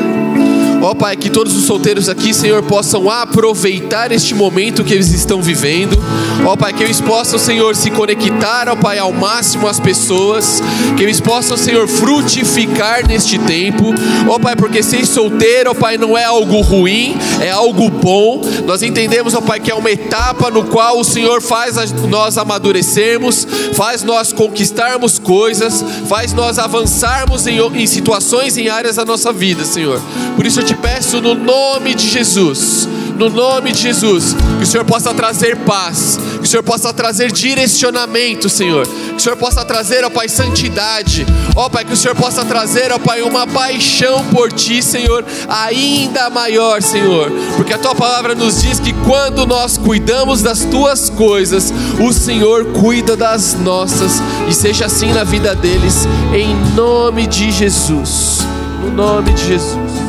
[0.84, 5.14] Ó oh, Pai, que todos os solteiros aqui, Senhor, possam aproveitar este momento que eles
[5.14, 5.98] estão vivendo.
[6.44, 9.80] Ó oh, Pai, que eles possam, Senhor, se conectar, ó oh, Pai, ao máximo às
[9.80, 10.62] pessoas.
[10.94, 13.94] Que eles possam, Senhor, frutificar neste tempo.
[14.28, 18.42] Ó Pai, porque ser solteiro, ó Pai, não é algo ruim, é algo bom.
[18.66, 21.76] Nós entendemos, ó Pai, que é uma etapa no qual o Senhor faz
[22.10, 29.04] nós amadurecermos, faz nós conquistarmos coisas, faz nós avançarmos em, em situações, em áreas da
[29.06, 29.98] nossa vida, Senhor.
[30.36, 34.64] Por isso eu te te peço no nome de Jesus, no nome de Jesus, que
[34.64, 39.36] o Senhor possa trazer paz, que o Senhor possa trazer direcionamento, Senhor, que o Senhor
[39.36, 43.46] possa trazer, ó Pai, santidade, ó Pai, que o Senhor possa trazer, ó Pai, uma
[43.46, 49.46] paixão por Ti, Senhor, ainda maior, Senhor, porque a Tua palavra nos diz que quando
[49.46, 55.54] nós cuidamos das Tuas coisas, o Senhor cuida das nossas, e seja assim na vida
[55.54, 58.40] deles, em nome de Jesus,
[58.82, 60.03] no nome de Jesus.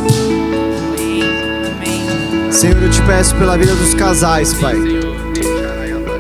[2.56, 4.78] Senhor, eu te peço pela vida dos casais, Pai.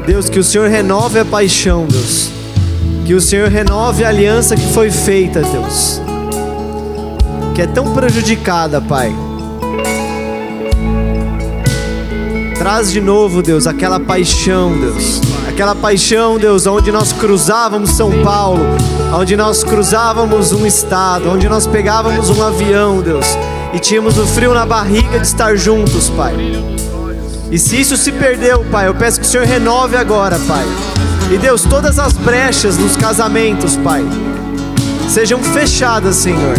[0.05, 2.29] Deus, que o Senhor renove a paixão, Deus.
[3.05, 6.01] Que o Senhor renove a aliança que foi feita, Deus.
[7.55, 9.15] Que é tão prejudicada, Pai.
[12.57, 15.21] Traz de novo, Deus, aquela paixão, Deus.
[15.47, 18.65] Aquela paixão, Deus, onde nós cruzávamos São Paulo,
[19.17, 23.25] onde nós cruzávamos um estado, onde nós pegávamos um avião, Deus
[23.76, 26.34] e tínhamos o frio na barriga de estar juntos, Pai.
[27.51, 30.65] E se isso se perdeu, Pai, eu peço que o Senhor renove agora, Pai.
[31.30, 34.01] E Deus, todas as brechas nos casamentos, Pai,
[35.09, 36.55] sejam fechadas, Senhor.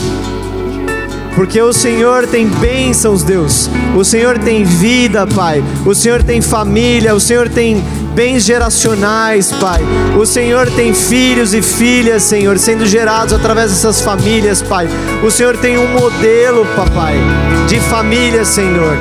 [1.34, 3.70] Porque o Senhor tem bênçãos, Deus.
[3.96, 5.64] O Senhor tem vida, Pai.
[5.86, 7.14] O Senhor tem família.
[7.14, 7.82] O Senhor tem
[8.16, 9.82] bens geracionais, Pai.
[10.18, 14.88] O Senhor tem filhos e filhas, Senhor, sendo gerados através dessas famílias, Pai.
[15.22, 17.14] O Senhor tem um modelo, Papai,
[17.68, 18.96] de família, Senhor.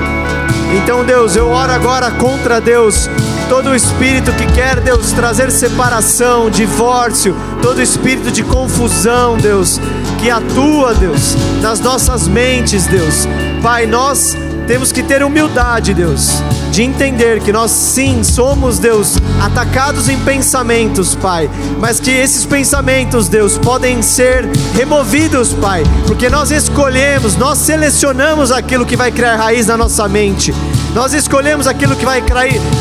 [0.75, 3.09] Então, Deus, eu oro agora contra Deus
[3.47, 9.79] todo o espírito que quer, Deus, trazer separação, divórcio, todo espírito de confusão, Deus,
[10.19, 13.25] que atua, Deus, nas nossas mentes, Deus.
[13.61, 14.35] Pai, nós
[14.67, 21.15] temos que ter humildade, Deus, de entender que nós sim somos, Deus, atacados em pensamentos,
[21.15, 21.49] Pai,
[21.79, 28.85] mas que esses pensamentos, Deus, podem ser removidos, Pai, porque nós escolhemos, nós selecionamos aquilo
[28.85, 30.53] que vai criar raiz na nossa mente.
[30.95, 32.23] Nós escolhemos aquilo que vai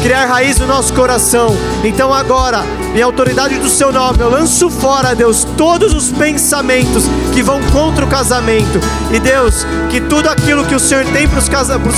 [0.01, 1.49] criar raiz no nosso coração.
[1.83, 2.63] Então agora,
[2.95, 8.05] em autoridade do seu nome, eu lanço fora, Deus, todos os pensamentos que vão contra
[8.05, 8.79] o casamento.
[9.11, 11.49] E Deus, que tudo aquilo que o Senhor tem para os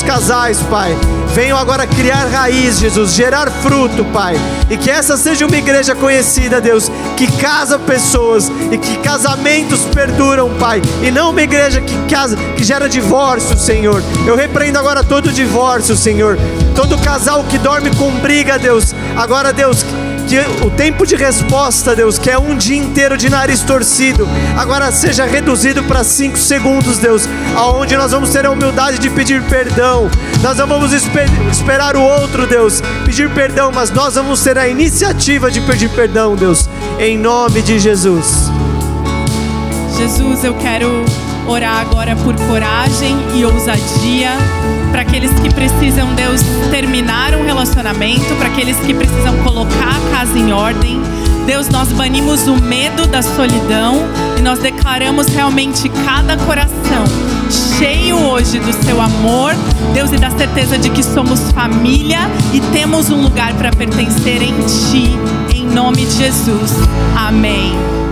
[0.03, 0.97] casais, Pai.
[1.35, 4.37] Venham agora criar raiz, Jesus, gerar fruto, Pai.
[4.71, 10.49] E que essa seja uma igreja conhecida, Deus, que casa pessoas e que casamentos perduram,
[10.55, 10.81] Pai.
[11.03, 14.03] E não uma igreja que casa, que gera divórcio, Senhor.
[14.27, 16.39] Eu repreendo agora todo divórcio, Senhor.
[16.75, 18.95] Todo casal que dorme com briga, Deus.
[19.17, 19.85] Agora, Deus,
[20.27, 24.91] que o tempo de resposta, Deus, que é um dia inteiro de nariz torcido, agora
[24.91, 30.11] seja reduzido para cinco segundos, Deus, aonde nós vamos ter a humildade de pedir perdão.
[30.43, 34.67] Nós não vamos esper esperar o outro, Deus, pedir perdão, mas nós vamos ter a
[34.67, 36.69] iniciativa de pedir perdão, Deus,
[36.99, 38.51] em nome de Jesus.
[39.97, 41.05] Jesus, eu quero
[41.47, 44.31] orar agora por coragem e ousadia
[44.97, 46.41] para aqueles que precisam, Deus,
[46.71, 51.03] terminar um relacionamento, para aqueles que precisam colocar a casa em ordem.
[51.45, 53.97] Deus, nós banimos o medo da solidão
[54.39, 57.05] e nós declaramos realmente cada coração
[57.79, 59.53] cheio hoje do seu amor,
[59.93, 62.21] Deus, e da certeza de que somos família
[62.55, 65.11] e temos um lugar para pertencer em Ti,
[65.55, 66.73] em nome de Jesus.
[67.15, 68.06] Amém.